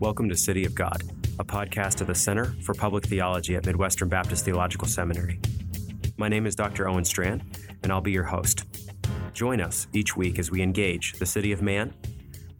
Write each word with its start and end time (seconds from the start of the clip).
Welcome 0.00 0.28
to 0.28 0.36
City 0.36 0.64
of 0.64 0.76
God, 0.76 1.02
a 1.40 1.44
podcast 1.44 2.00
of 2.00 2.06
the 2.06 2.14
Center 2.14 2.54
for 2.62 2.72
Public 2.72 3.04
Theology 3.04 3.56
at 3.56 3.66
Midwestern 3.66 4.08
Baptist 4.08 4.44
Theological 4.44 4.86
Seminary. 4.86 5.40
My 6.16 6.28
name 6.28 6.46
is 6.46 6.54
Dr. 6.54 6.88
Owen 6.88 7.04
Strachan, 7.04 7.42
and 7.82 7.90
I'll 7.90 8.00
be 8.00 8.12
your 8.12 8.22
host. 8.22 8.62
Join 9.32 9.60
us 9.60 9.88
each 9.92 10.16
week 10.16 10.38
as 10.38 10.52
we 10.52 10.62
engage 10.62 11.14
the 11.14 11.26
city 11.26 11.50
of 11.50 11.62
man 11.62 11.94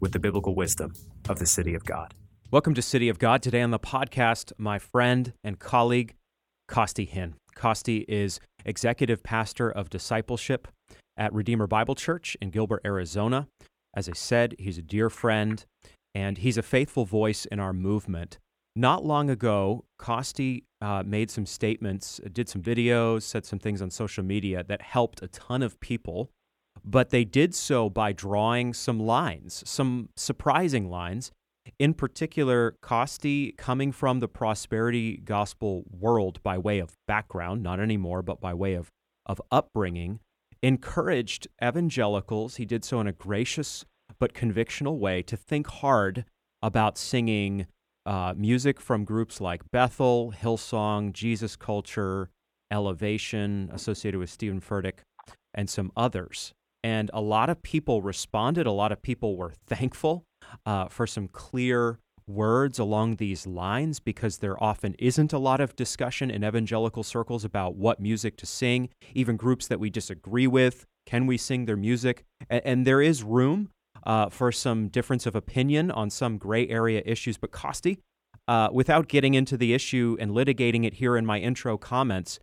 with 0.01 0.11
the 0.11 0.19
biblical 0.19 0.53
wisdom 0.53 0.91
of 1.29 1.39
the 1.39 1.45
city 1.45 1.75
of 1.75 1.85
God. 1.85 2.13
Welcome 2.51 2.73
to 2.73 2.81
City 2.81 3.07
of 3.07 3.19
God. 3.19 3.41
Today 3.41 3.61
on 3.61 3.71
the 3.71 3.79
podcast, 3.79 4.51
my 4.57 4.77
friend 4.77 5.31
and 5.41 5.57
colleague, 5.59 6.15
Costi 6.67 7.07
Hinn. 7.07 7.35
Costi 7.55 7.99
is 8.09 8.41
executive 8.65 9.23
pastor 9.23 9.69
of 9.69 9.89
discipleship 9.89 10.67
at 11.15 11.31
Redeemer 11.31 11.67
Bible 11.67 11.95
Church 11.95 12.35
in 12.41 12.49
Gilbert, 12.49 12.81
Arizona. 12.83 13.47
As 13.95 14.09
I 14.09 14.13
said, 14.13 14.55
he's 14.59 14.77
a 14.77 14.81
dear 14.81 15.09
friend 15.09 15.63
and 16.13 16.39
he's 16.39 16.57
a 16.57 16.63
faithful 16.63 17.05
voice 17.05 17.45
in 17.45 17.59
our 17.59 17.73
movement. 17.73 18.39
Not 18.75 19.03
long 19.03 19.29
ago, 19.29 19.85
Costi 19.97 20.65
uh, 20.81 21.03
made 21.05 21.29
some 21.29 21.45
statements, 21.45 22.21
did 22.31 22.47
some 22.47 22.61
videos, 22.61 23.23
said 23.23 23.45
some 23.45 23.59
things 23.59 23.81
on 23.81 23.89
social 23.89 24.23
media 24.23 24.63
that 24.67 24.81
helped 24.81 25.21
a 25.21 25.27
ton 25.27 25.61
of 25.61 25.79
people, 25.79 26.29
but 26.85 27.09
they 27.09 27.25
did 27.25 27.53
so 27.53 27.89
by 27.89 28.13
drawing 28.13 28.73
some 28.73 28.99
lines, 28.99 29.63
some 29.65 30.09
surprising 30.15 30.89
lines. 30.89 31.31
In 31.77 31.93
particular, 31.93 32.77
Costi, 32.81 33.51
coming 33.57 33.91
from 33.91 34.19
the 34.19 34.27
prosperity 34.27 35.17
gospel 35.17 35.83
world 35.91 36.41
by 36.41 36.57
way 36.57 36.79
of 36.79 36.95
background, 37.07 37.61
not 37.61 37.79
anymore, 37.79 38.21
but 38.21 38.39
by 38.39 38.53
way 38.53 38.73
of, 38.75 38.89
of 39.25 39.41
upbringing, 39.51 40.19
encouraged 40.63 41.47
evangelicals. 41.63 42.55
He 42.55 42.65
did 42.65 42.83
so 42.83 42.99
in 43.01 43.07
a 43.07 43.13
gracious 43.13 43.85
but 44.19 44.33
convictional 44.33 44.97
way 44.97 45.21
to 45.23 45.37
think 45.37 45.67
hard 45.67 46.25
about 46.61 46.97
singing 46.97 47.67
uh, 48.05 48.33
music 48.35 48.81
from 48.81 49.05
groups 49.05 49.39
like 49.39 49.61
Bethel, 49.71 50.33
Hillsong, 50.41 51.13
Jesus 51.13 51.55
Culture, 51.55 52.29
Elevation, 52.71 53.69
associated 53.71 54.19
with 54.19 54.29
Stephen 54.29 54.61
Furtick, 54.61 54.99
and 55.53 55.69
some 55.69 55.91
others. 55.95 56.53
And 56.83 57.11
a 57.13 57.21
lot 57.21 57.49
of 57.49 57.61
people 57.61 58.01
responded. 58.01 58.65
A 58.65 58.71
lot 58.71 58.91
of 58.91 59.01
people 59.01 59.35
were 59.35 59.53
thankful 59.67 60.23
uh, 60.65 60.87
for 60.87 61.05
some 61.05 61.27
clear 61.27 61.99
words 62.29 62.77
along 62.77 63.15
these 63.15 63.47
lines 63.47 63.99
because 63.99 64.37
there 64.37 64.61
often 64.63 64.95
isn't 64.99 65.33
a 65.33 65.39
lot 65.39 65.59
of 65.59 65.75
discussion 65.75 66.29
in 66.29 66.45
evangelical 66.45 67.03
circles 67.03 67.43
about 67.43 67.75
what 67.75 67.99
music 67.99 68.37
to 68.37 68.45
sing, 68.45 68.89
even 69.13 69.35
groups 69.35 69.67
that 69.67 69.79
we 69.79 69.89
disagree 69.89 70.47
with. 70.47 70.85
Can 71.05 71.25
we 71.25 71.37
sing 71.37 71.65
their 71.65 71.75
music? 71.75 72.23
And, 72.49 72.61
and 72.63 72.87
there 72.87 73.01
is 73.01 73.23
room 73.23 73.69
uh, 74.05 74.29
for 74.29 74.51
some 74.51 74.87
difference 74.87 75.25
of 75.25 75.35
opinion 75.35 75.91
on 75.91 76.09
some 76.09 76.37
gray 76.37 76.67
area 76.67 77.01
issues. 77.05 77.37
But 77.37 77.51
Costi, 77.51 77.99
uh, 78.47 78.69
without 78.71 79.07
getting 79.07 79.33
into 79.33 79.57
the 79.57 79.73
issue 79.73 80.17
and 80.19 80.31
litigating 80.31 80.85
it 80.85 80.95
here 80.95 81.15
in 81.17 81.25
my 81.25 81.39
intro 81.39 81.77
comments, 81.77 82.39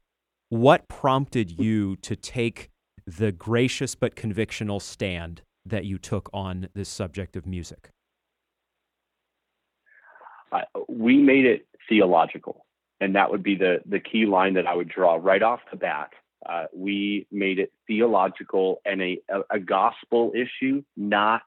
what 0.48 0.88
prompted 0.88 1.58
you 1.60 1.96
to 1.96 2.14
take 2.14 2.70
the 3.06 3.32
gracious 3.32 3.94
but 3.94 4.14
convictional 4.14 4.80
stand 4.80 5.42
that 5.64 5.84
you 5.84 5.98
took 5.98 6.30
on 6.32 6.68
this 6.74 6.88
subject 6.88 7.36
of 7.36 7.46
music? 7.46 7.90
Uh, 10.52 10.60
we 10.88 11.16
made 11.16 11.44
it 11.44 11.66
theological, 11.88 12.64
and 13.00 13.14
that 13.16 13.30
would 13.30 13.42
be 13.42 13.56
the 13.56 13.80
the 13.84 13.98
key 13.98 14.26
line 14.26 14.54
that 14.54 14.66
I 14.66 14.74
would 14.74 14.88
draw 14.88 15.18
right 15.20 15.42
off 15.42 15.60
the 15.70 15.76
bat. 15.76 16.10
Uh, 16.48 16.66
we 16.74 17.26
made 17.32 17.58
it 17.58 17.72
theological 17.86 18.80
and 18.84 19.02
a, 19.02 19.18
a, 19.28 19.40
a 19.50 19.58
gospel 19.58 20.32
issue, 20.34 20.82
not 20.96 21.42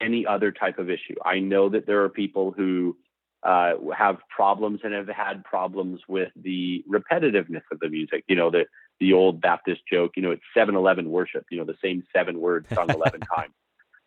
any 0.00 0.26
other 0.26 0.52
type 0.52 0.78
of 0.78 0.90
issue. 0.90 1.14
I 1.24 1.40
know 1.40 1.68
that 1.70 1.86
there 1.86 2.02
are 2.04 2.08
people 2.08 2.52
who 2.56 2.96
uh, 3.42 3.74
have 3.96 4.18
problems 4.28 4.80
and 4.82 4.92
have 4.92 5.08
had 5.08 5.44
problems 5.44 6.00
with 6.08 6.30
the 6.36 6.84
repetitiveness 6.88 7.62
of 7.72 7.80
the 7.80 7.88
music. 7.88 8.24
You 8.28 8.36
know, 8.36 8.50
the 8.50 8.66
the 9.00 9.12
old 9.12 9.40
Baptist 9.40 9.82
joke. 9.90 10.12
You 10.16 10.22
know, 10.22 10.30
it's 10.30 10.42
7-Eleven 10.56 11.10
worship. 11.10 11.44
You 11.50 11.58
know, 11.58 11.64
the 11.64 11.76
same 11.82 12.02
seven 12.14 12.40
words 12.40 12.66
sung 12.72 12.90
eleven 12.90 13.20
times 13.36 13.52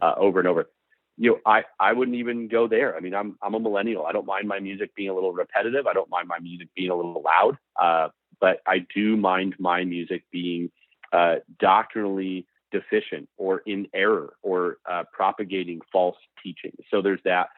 uh, 0.02 0.14
over 0.18 0.40
and 0.40 0.48
over. 0.48 0.70
You 1.18 1.32
know, 1.32 1.40
I 1.46 1.64
I 1.80 1.94
wouldn't 1.94 2.18
even 2.18 2.48
go 2.48 2.68
there. 2.68 2.96
I 2.96 3.02
mean, 3.02 3.14
I'm 3.14 3.38
I'm 3.42 3.54
a 3.54 3.60
millennial. 3.60 4.06
I 4.06 4.14
don't 4.14 4.26
mind 4.26 4.48
my 4.48 4.60
music 4.60 4.96
being 4.96 5.10
a 5.10 5.14
little 5.14 5.34
repetitive. 5.34 5.86
I 5.86 5.94
don't 5.94 6.10
mind 6.10 6.28
my 6.28 6.40
music 6.40 6.70
being 6.76 6.90
a 6.90 6.96
little 6.96 7.22
loud. 7.22 7.58
Uh, 7.80 8.10
but 8.40 8.62
I 8.66 8.86
do 8.94 9.18
mind 9.18 9.56
my 9.60 9.84
music 9.84 10.24
being 10.32 10.72
uh, 11.12 11.36
doctrinally 11.60 12.46
deficient 12.72 13.28
or 13.38 13.62
in 13.66 13.88
error 13.94 14.34
or 14.42 14.78
uh, 14.90 15.04
propagating 15.12 15.82
false 15.92 16.18
teaching. 16.44 16.72
So 16.92 17.02
there's 17.02 17.22
that. 17.26 17.50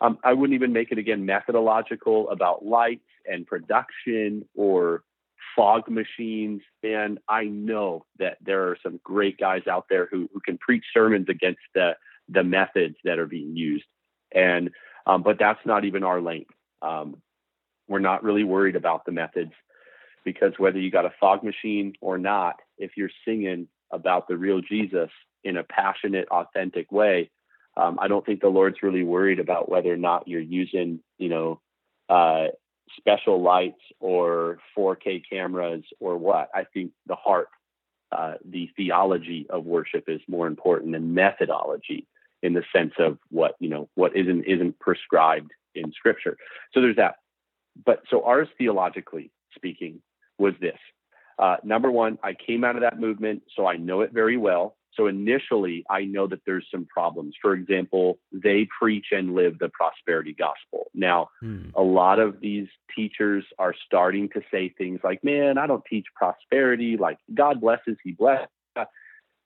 Um, 0.00 0.18
I 0.24 0.32
wouldn't 0.32 0.54
even 0.54 0.72
make 0.72 0.92
it 0.92 0.98
again 0.98 1.24
methodological 1.24 2.28
about 2.30 2.64
lights 2.64 3.06
and 3.24 3.46
production 3.46 4.46
or 4.54 5.02
fog 5.54 5.88
machines. 5.88 6.60
And 6.82 7.18
I 7.28 7.44
know 7.44 8.04
that 8.18 8.36
there 8.44 8.68
are 8.68 8.76
some 8.82 9.00
great 9.02 9.38
guys 9.38 9.62
out 9.70 9.86
there 9.88 10.06
who, 10.10 10.28
who 10.32 10.40
can 10.40 10.58
preach 10.58 10.84
sermons 10.92 11.28
against 11.28 11.60
the, 11.74 11.92
the 12.28 12.44
methods 12.44 12.96
that 13.04 13.18
are 13.18 13.26
being 13.26 13.56
used. 13.56 13.86
And 14.34 14.70
um, 15.06 15.22
but 15.22 15.38
that's 15.38 15.64
not 15.64 15.84
even 15.84 16.02
our 16.02 16.20
lane. 16.20 16.46
Um, 16.82 17.22
we're 17.88 18.00
not 18.00 18.24
really 18.24 18.42
worried 18.42 18.74
about 18.74 19.04
the 19.06 19.12
methods 19.12 19.52
because 20.26 20.52
whether 20.58 20.78
you 20.78 20.90
got 20.90 21.06
a 21.06 21.14
fog 21.20 21.44
machine 21.44 21.94
or 22.02 22.18
not, 22.18 22.56
if 22.76 22.90
you're 22.96 23.10
singing 23.24 23.68
about 23.92 24.26
the 24.26 24.36
real 24.36 24.60
Jesus 24.60 25.08
in 25.44 25.56
a 25.56 25.62
passionate, 25.62 26.26
authentic 26.28 26.90
way, 26.90 27.30
um, 27.76 27.96
I 28.00 28.08
don't 28.08 28.26
think 28.26 28.40
the 28.40 28.48
Lord's 28.48 28.82
really 28.82 29.04
worried 29.04 29.38
about 29.38 29.70
whether 29.70 29.90
or 29.90 29.96
not 29.96 30.26
you're 30.26 30.40
using, 30.40 30.98
you 31.16 31.28
know, 31.28 31.60
uh, 32.08 32.46
special 32.98 33.40
lights 33.40 33.80
or 34.00 34.58
4K 34.76 35.22
cameras 35.30 35.84
or 36.00 36.16
what. 36.16 36.48
I 36.52 36.64
think 36.74 36.90
the 37.06 37.14
heart, 37.14 37.48
uh, 38.10 38.34
the 38.44 38.68
theology 38.76 39.46
of 39.48 39.64
worship 39.64 40.04
is 40.08 40.20
more 40.26 40.48
important 40.48 40.92
than 40.92 41.14
methodology 41.14 42.08
in 42.42 42.52
the 42.52 42.64
sense 42.74 42.92
of 42.98 43.18
what 43.30 43.54
you 43.60 43.68
know 43.68 43.88
what 43.94 44.16
isn't 44.16 44.44
isn't 44.44 44.78
prescribed 44.78 45.50
in 45.74 45.92
Scripture. 45.92 46.36
So 46.72 46.80
there's 46.80 46.96
that. 46.96 47.16
But 47.84 48.02
so 48.08 48.24
ours 48.24 48.48
theologically 48.56 49.30
speaking 49.54 50.00
was 50.38 50.54
this. 50.60 50.78
Uh, 51.38 51.56
number 51.62 51.90
one, 51.90 52.18
I 52.22 52.34
came 52.34 52.64
out 52.64 52.76
of 52.76 52.82
that 52.82 52.98
movement, 52.98 53.42
so 53.54 53.66
I 53.66 53.76
know 53.76 54.00
it 54.00 54.12
very 54.12 54.36
well. 54.36 54.76
So 54.94 55.06
initially, 55.06 55.84
I 55.90 56.04
know 56.04 56.26
that 56.26 56.40
there's 56.46 56.66
some 56.70 56.86
problems. 56.86 57.34
For 57.42 57.52
example, 57.52 58.18
they 58.32 58.66
preach 58.78 59.06
and 59.12 59.34
live 59.34 59.58
the 59.58 59.68
prosperity 59.68 60.32
gospel. 60.32 60.90
Now, 60.94 61.28
hmm. 61.40 61.68
a 61.74 61.82
lot 61.82 62.18
of 62.18 62.40
these 62.40 62.68
teachers 62.94 63.44
are 63.58 63.74
starting 63.84 64.30
to 64.30 64.40
say 64.50 64.70
things 64.70 65.00
like, 65.04 65.22
man, 65.22 65.58
I 65.58 65.66
don't 65.66 65.84
teach 65.88 66.06
prosperity. 66.14 66.96
Like, 66.96 67.18
God 67.34 67.60
blesses, 67.60 67.98
He 68.02 68.12
blesses. 68.12 68.48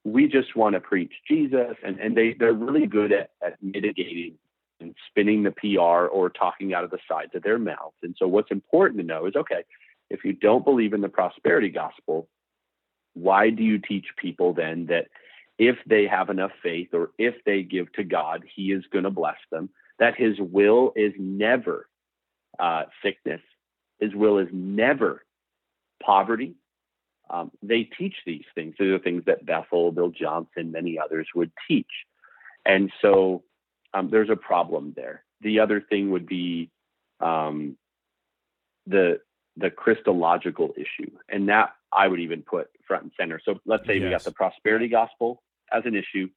We 0.04 0.28
just 0.28 0.56
want 0.56 0.74
to 0.74 0.80
preach 0.80 1.12
Jesus. 1.28 1.76
And, 1.84 1.98
and 1.98 2.16
they, 2.16 2.34
they're 2.38 2.52
really 2.52 2.86
good 2.86 3.12
at, 3.12 3.30
at 3.44 3.56
mitigating 3.60 4.38
and 4.80 4.94
spinning 5.08 5.42
the 5.42 5.50
PR 5.50 6.06
or 6.06 6.30
talking 6.30 6.72
out 6.72 6.84
of 6.84 6.90
the 6.90 6.98
sides 7.08 7.32
of 7.34 7.42
their 7.42 7.58
mouths. 7.58 7.96
And 8.02 8.14
so, 8.18 8.26
what's 8.28 8.50
important 8.50 9.00
to 9.00 9.06
know 9.06 9.26
is 9.26 9.34
okay, 9.36 9.64
if 10.10 10.24
you 10.24 10.32
don't 10.32 10.64
believe 10.64 10.92
in 10.92 11.00
the 11.00 11.08
prosperity 11.08 11.70
gospel, 11.70 12.28
why 13.14 13.50
do 13.50 13.62
you 13.62 13.78
teach 13.78 14.06
people 14.16 14.52
then 14.52 14.86
that 14.86 15.06
if 15.58 15.76
they 15.86 16.06
have 16.06 16.30
enough 16.30 16.52
faith 16.62 16.88
or 16.92 17.10
if 17.18 17.34
they 17.44 17.62
give 17.62 17.92
to 17.94 18.04
God, 18.04 18.44
He 18.54 18.72
is 18.72 18.84
going 18.92 19.04
to 19.04 19.10
bless 19.10 19.38
them? 19.50 19.70
That 19.98 20.16
His 20.16 20.38
will 20.38 20.92
is 20.96 21.12
never 21.18 21.88
uh, 22.58 22.84
sickness, 23.02 23.40
His 24.00 24.14
will 24.14 24.38
is 24.38 24.48
never 24.52 25.24
poverty. 26.02 26.54
Um, 27.28 27.52
they 27.62 27.84
teach 27.84 28.16
these 28.26 28.44
things. 28.56 28.74
These 28.78 28.88
are 28.88 28.98
the 28.98 29.04
things 29.04 29.22
that 29.26 29.46
Bethel, 29.46 29.92
Bill 29.92 30.10
Johnson, 30.10 30.72
many 30.72 30.98
others 30.98 31.28
would 31.34 31.52
teach. 31.68 31.86
And 32.66 32.90
so 33.00 33.44
um, 33.94 34.10
there's 34.10 34.30
a 34.30 34.36
problem 34.36 34.94
there. 34.96 35.24
The 35.40 35.60
other 35.60 35.80
thing 35.80 36.10
would 36.10 36.26
be 36.26 36.70
um, 37.20 37.76
the 38.86 39.20
the 39.60 39.70
Christological 39.70 40.74
issue. 40.76 41.10
And 41.28 41.48
that 41.48 41.74
I 41.92 42.08
would 42.08 42.20
even 42.20 42.42
put 42.42 42.68
front 42.86 43.04
and 43.04 43.12
center. 43.18 43.40
So 43.44 43.60
let's 43.66 43.86
say 43.86 43.94
yes. 43.94 44.04
we 44.04 44.10
got 44.10 44.24
the 44.24 44.32
prosperity 44.32 44.88
gospel 44.88 45.42
as 45.72 45.82
an 45.84 45.94
issue 45.94 46.28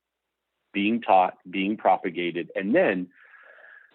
being 0.73 1.01
taught, 1.01 1.37
being 1.49 1.77
propagated, 1.77 2.49
and 2.55 2.75
then 2.75 3.07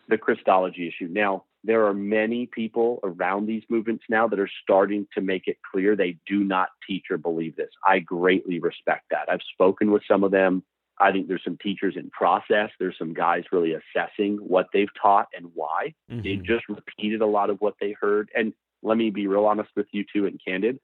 the 0.09 0.17
Christology 0.17 0.89
issue. 0.89 1.09
Now, 1.11 1.45
there 1.65 1.87
are 1.87 1.95
many 1.95 2.47
people 2.47 3.01
around 3.03 3.47
these 3.47 3.65
movements 3.69 4.05
now 4.09 4.29
that 4.29 4.39
are 4.39 4.51
starting 4.63 5.07
to 5.15 5.21
make 5.21 5.49
it 5.49 5.59
clear 5.71 5.97
they 5.97 6.17
do 6.27 6.45
not 6.45 6.69
teach 6.87 7.07
or 7.11 7.19
believe 7.19 7.57
this. 7.57 7.71
I 7.87 7.99
greatly 7.99 8.61
respect 8.61 9.07
that. 9.11 9.29
I've 9.29 9.41
spoken 9.53 9.91
with 9.91 10.03
some 10.09 10.23
of 10.23 10.31
them. 10.31 10.63
I 11.01 11.13
think 11.13 11.29
there's 11.29 11.45
some 11.45 11.59
teachers 11.61 11.95
in 11.97 12.11
process. 12.11 12.71
There's 12.79 12.97
some 12.99 13.13
guys 13.13 13.45
really 13.53 13.75
assessing 13.75 14.37
what 14.37 14.67
they've 14.73 14.89
taught 15.01 15.29
and 15.37 15.51
why. 15.55 15.95
Mm-hmm. 16.11 16.23
They 16.23 16.37
just 16.37 16.69
repeated 16.69 17.21
a 17.21 17.27
lot 17.27 17.51
of 17.51 17.61
what 17.61 17.75
they 17.81 17.95
heard. 18.01 18.31
And 18.35 18.53
let 18.83 18.97
me 18.97 19.11
be 19.11 19.27
real 19.27 19.47
honest 19.47 19.71
with 19.77 19.87
you 19.93 20.05
too 20.13 20.27
and 20.27 20.41
candid. 20.45 20.79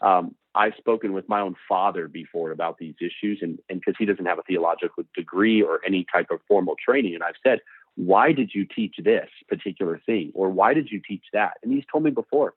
Um, 0.00 0.34
I've 0.54 0.74
spoken 0.78 1.12
with 1.12 1.28
my 1.28 1.40
own 1.40 1.54
father 1.68 2.08
before 2.08 2.50
about 2.50 2.78
these 2.78 2.94
issues, 3.00 3.38
and 3.42 3.58
because 3.68 3.94
he 3.98 4.04
doesn't 4.04 4.26
have 4.26 4.38
a 4.38 4.42
theological 4.42 5.04
degree 5.14 5.62
or 5.62 5.80
any 5.86 6.04
type 6.12 6.26
of 6.30 6.40
formal 6.48 6.74
training, 6.84 7.14
and 7.14 7.22
I've 7.22 7.34
said, 7.44 7.60
why 7.96 8.32
did 8.32 8.50
you 8.54 8.64
teach 8.64 8.96
this 9.02 9.28
particular 9.48 10.00
thing? 10.06 10.32
Or 10.34 10.48
why 10.48 10.74
did 10.74 10.88
you 10.90 11.00
teach 11.06 11.24
that? 11.32 11.54
And 11.62 11.72
he's 11.72 11.84
told 11.90 12.04
me 12.04 12.10
before, 12.10 12.54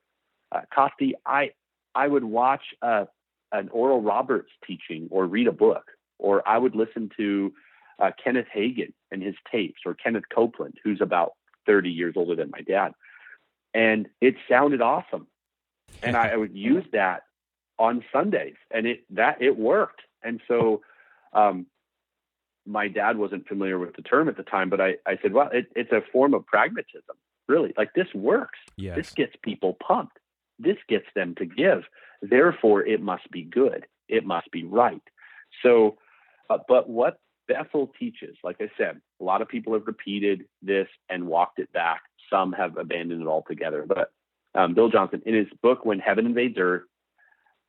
uh, 0.52 0.62
Costi, 0.74 1.14
I, 1.26 1.50
I 1.94 2.08
would 2.08 2.24
watch 2.24 2.62
uh, 2.82 3.04
an 3.52 3.68
Oral 3.70 4.00
Roberts 4.00 4.50
teaching 4.66 5.08
or 5.10 5.26
read 5.26 5.46
a 5.46 5.52
book, 5.52 5.84
or 6.18 6.46
I 6.48 6.58
would 6.58 6.74
listen 6.74 7.10
to 7.16 7.52
uh, 7.98 8.10
Kenneth 8.22 8.46
Hagin 8.54 8.92
and 9.10 9.22
his 9.22 9.34
tapes, 9.50 9.80
or 9.86 9.94
Kenneth 9.94 10.24
Copeland, 10.34 10.78
who's 10.82 11.00
about 11.00 11.32
30 11.66 11.90
years 11.90 12.14
older 12.16 12.34
than 12.34 12.50
my 12.50 12.60
dad. 12.60 12.92
And 13.74 14.08
it 14.20 14.36
sounded 14.48 14.80
awesome. 14.80 15.26
And 16.02 16.16
I, 16.16 16.28
I 16.28 16.36
would 16.36 16.54
use 16.54 16.84
that 16.92 17.22
on 17.78 18.04
Sundays 18.12 18.54
and 18.70 18.86
it, 18.86 19.04
that 19.10 19.42
it 19.42 19.58
worked. 19.58 20.02
And 20.22 20.40
so, 20.48 20.82
um, 21.32 21.66
my 22.66 22.88
dad 22.88 23.18
wasn't 23.18 23.46
familiar 23.46 23.78
with 23.78 23.94
the 23.94 24.02
term 24.02 24.28
at 24.28 24.36
the 24.36 24.42
time, 24.42 24.70
but 24.70 24.80
I, 24.80 24.94
I 25.06 25.18
said, 25.20 25.32
well, 25.32 25.50
it, 25.52 25.66
it's 25.76 25.92
a 25.92 26.00
form 26.12 26.34
of 26.34 26.46
pragmatism, 26.46 27.16
really. 27.48 27.74
Like 27.76 27.92
this 27.94 28.06
works. 28.14 28.58
Yes. 28.76 28.96
This 28.96 29.10
gets 29.10 29.34
people 29.42 29.76
pumped. 29.86 30.18
This 30.58 30.76
gets 30.88 31.06
them 31.14 31.34
to 31.36 31.46
give. 31.46 31.82
Therefore, 32.22 32.82
it 32.86 33.02
must 33.02 33.30
be 33.30 33.42
good. 33.42 33.86
It 34.08 34.24
must 34.24 34.50
be 34.50 34.64
right. 34.64 35.02
So, 35.62 35.98
uh, 36.48 36.58
but 36.68 36.88
what 36.88 37.18
Bethel 37.48 37.92
teaches, 37.98 38.36
like 38.42 38.56
I 38.60 38.70
said, 38.78 39.00
a 39.20 39.24
lot 39.24 39.42
of 39.42 39.48
people 39.48 39.74
have 39.74 39.86
repeated 39.86 40.44
this 40.62 40.88
and 41.10 41.26
walked 41.26 41.58
it 41.58 41.72
back. 41.72 42.00
Some 42.30 42.52
have 42.52 42.76
abandoned 42.76 43.22
it 43.22 43.28
altogether. 43.28 43.84
But 43.86 44.12
um, 44.54 44.74
Bill 44.74 44.90
Johnson, 44.90 45.22
in 45.26 45.34
his 45.34 45.48
book, 45.62 45.84
When 45.84 45.98
Heaven 45.98 46.26
Invades 46.26 46.58
Earth, 46.58 46.82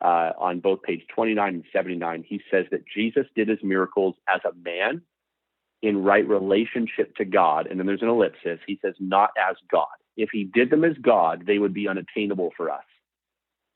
uh, 0.01 0.31
on 0.37 0.59
both 0.59 0.83
page 0.83 1.01
29 1.13 1.53
and 1.53 1.63
79, 1.71 2.25
he 2.27 2.41
says 2.51 2.65
that 2.71 2.83
Jesus 2.93 3.25
did 3.35 3.47
his 3.47 3.59
miracles 3.63 4.15
as 4.27 4.41
a 4.45 4.53
man 4.53 5.01
in 5.81 6.03
right 6.03 6.27
relationship 6.27 7.15
to 7.15 7.25
God. 7.25 7.67
And 7.67 7.79
then 7.79 7.87
there's 7.87 8.01
an 8.01 8.09
ellipsis. 8.09 8.59
He 8.67 8.79
says, 8.83 8.93
not 8.99 9.31
as 9.37 9.55
God. 9.71 9.87
If 10.17 10.29
he 10.31 10.43
did 10.43 10.69
them 10.69 10.83
as 10.83 10.97
God, 11.01 11.45
they 11.45 11.59
would 11.59 11.73
be 11.73 11.87
unattainable 11.87 12.51
for 12.55 12.69
us. 12.69 12.83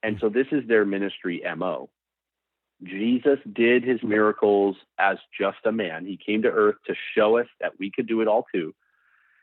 And 0.03 0.17
so 0.19 0.29
this 0.29 0.47
is 0.51 0.67
their 0.67 0.85
ministry 0.85 1.41
MO. 1.57 1.89
Jesus 2.83 3.39
did 3.51 3.83
his 3.83 4.01
miracles 4.01 4.77
as 4.97 5.17
just 5.37 5.57
a 5.65 5.71
man. 5.71 6.05
He 6.05 6.17
came 6.17 6.41
to 6.43 6.49
earth 6.49 6.77
to 6.87 6.95
show 7.15 7.37
us 7.37 7.47
that 7.59 7.73
we 7.77 7.91
could 7.91 8.07
do 8.07 8.21
it 8.21 8.27
all 8.27 8.45
too. 8.53 8.73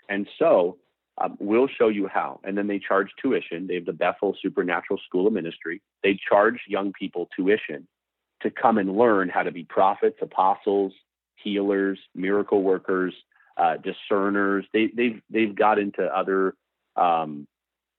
And 0.08 0.26
so 0.38 0.78
um, 1.18 1.36
we'll 1.40 1.68
show 1.68 1.88
you 1.88 2.08
how. 2.08 2.40
And 2.44 2.56
then 2.56 2.66
they 2.66 2.78
charge 2.78 3.08
tuition. 3.20 3.66
They 3.66 3.74
have 3.76 3.86
the 3.86 3.92
Bethel 3.92 4.36
Supernatural 4.42 5.00
School 5.06 5.26
of 5.26 5.32
Ministry. 5.32 5.80
They 6.02 6.18
charge 6.28 6.60
young 6.68 6.92
people 6.92 7.28
tuition 7.34 7.86
to 8.42 8.50
come 8.50 8.78
and 8.78 8.96
learn 8.96 9.28
how 9.28 9.42
to 9.42 9.50
be 9.50 9.64
prophets, 9.64 10.18
apostles, 10.20 10.92
healers, 11.36 11.98
miracle 12.14 12.62
workers, 12.62 13.14
uh, 13.56 13.76
discerners. 13.78 14.66
They, 14.72 14.90
they've 14.94 15.22
they've 15.30 15.54
got 15.54 15.78
into 15.78 16.04
other 16.04 16.54
um, 16.96 17.46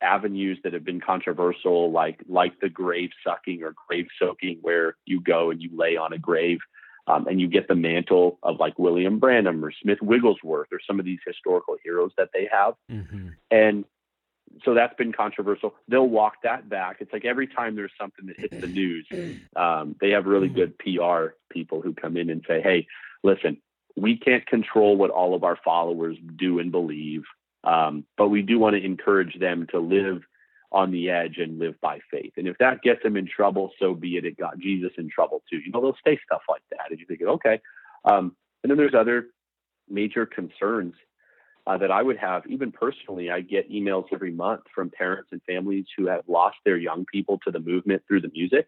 avenues 0.02 0.60
that 0.64 0.74
have 0.74 0.86
been 0.86 1.02
controversial, 1.02 1.92
like 1.92 2.20
like 2.28 2.60
the 2.60 2.70
grave 2.70 3.10
sucking 3.26 3.64
or 3.64 3.74
grave 3.88 4.08
soaking, 4.20 4.60
where 4.62 4.96
you 5.06 5.22
go 5.22 5.50
and 5.50 5.62
you 5.62 5.72
lay 5.76 5.98
on 5.98 6.14
a 6.14 6.20
grave 6.20 6.60
um, 7.08 7.28
and 7.28 7.40
you 7.40 7.48
get 7.48 7.68
the 7.68 7.76
mantle 7.76 8.38
of 8.44 8.60
like 8.60 8.78
William 8.78 9.20
Branham 9.20 9.64
or 9.64 9.72
Smith 9.82 10.00
Wigglesworth 10.02 10.68
or 10.72 10.80
some 10.86 11.00
of 11.00 11.06
these 11.06 11.20
historical 11.26 11.78
heroes 11.84 12.12
that 12.18 12.30
they 12.34 12.50
have. 12.52 12.76
Mm-hmm. 12.92 13.30
And 13.50 13.86
so 14.64 14.74
that's 14.74 14.96
been 14.96 15.14
controversial. 15.14 15.76
They'll 15.88 16.08
walk 16.08 16.36
that 16.44 16.70
back. 16.70 16.98
It's 17.00 17.14
like 17.14 17.26
every 17.26 17.48
time 17.48 17.76
there's 17.76 17.92
something 18.00 18.28
that 18.28 18.40
hits 18.40 18.60
the 18.60 18.68
news, 18.68 19.08
um, 19.56 19.96
they 20.02 20.12
have 20.12 20.26
really 20.26 20.50
good 20.50 20.78
PR 20.80 21.36
people 21.50 21.82
who 21.82 21.94
come 21.94 22.18
in 22.18 22.30
and 22.30 22.44
say, 22.48 22.62
hey, 22.62 22.88
listen, 23.24 23.58
we 23.96 24.18
can't 24.18 24.46
control 24.46 24.96
what 24.96 25.10
all 25.10 25.34
of 25.34 25.44
our 25.44 25.58
followers 25.64 26.18
do 26.36 26.60
and 26.60 26.72
believe, 26.72 27.24
um, 27.64 28.06
but 28.18 28.30
we 28.30 28.42
do 28.42 28.60
want 28.60 28.76
to 28.76 28.84
encourage 28.84 29.40
them 29.40 29.68
to 29.72 29.80
live 29.80 30.22
on 30.72 30.92
the 30.92 31.10
edge 31.10 31.38
and 31.38 31.60
live 31.60 31.80
by 31.82 32.00
faith. 32.12 32.34
And 32.38 32.48
if 32.48 32.58
that 32.58 32.82
gets 32.82 33.02
them 33.04 33.16
in 33.16 33.28
trouble, 33.28 33.72
so 33.80 33.94
be 33.94 34.18
it. 34.18 34.26
It 34.26 34.38
got 34.38 34.60
Jesus 34.60 34.92
in 34.98 35.10
trouble 35.10 35.42
too. 35.50 35.58
You 35.58 35.72
know, 35.72 35.82
they'll 35.82 35.98
say 36.06 36.20
stuff 36.26 36.42
like 36.50 36.64
that. 36.72 36.92
And 36.92 37.00
you 37.00 37.06
think, 37.06 37.22
okay. 37.22 37.62
Um, 38.04 38.36
and 38.64 38.70
then 38.70 38.78
there's 38.78 38.94
other 38.94 39.28
major 39.90 40.26
concerns 40.26 40.94
uh, 41.66 41.78
that 41.78 41.92
I 41.92 42.02
would 42.02 42.18
have, 42.18 42.46
even 42.48 42.72
personally. 42.72 43.30
I 43.32 43.42
get 43.42 43.72
emails 43.72 44.06
every 44.14 44.32
month 44.32 44.62
from 44.74 44.90
parents 44.90 45.30
and 45.32 45.42
families 45.44 45.86
who 45.98 46.08
have 46.08 46.24
lost 46.28 46.58
their 46.66 46.78
young 46.78 47.06
people 47.06 47.40
to 47.46 47.52
the 47.52 47.60
movement 47.60 48.04
through 48.08 48.22
the 48.22 48.32
music. 48.34 48.68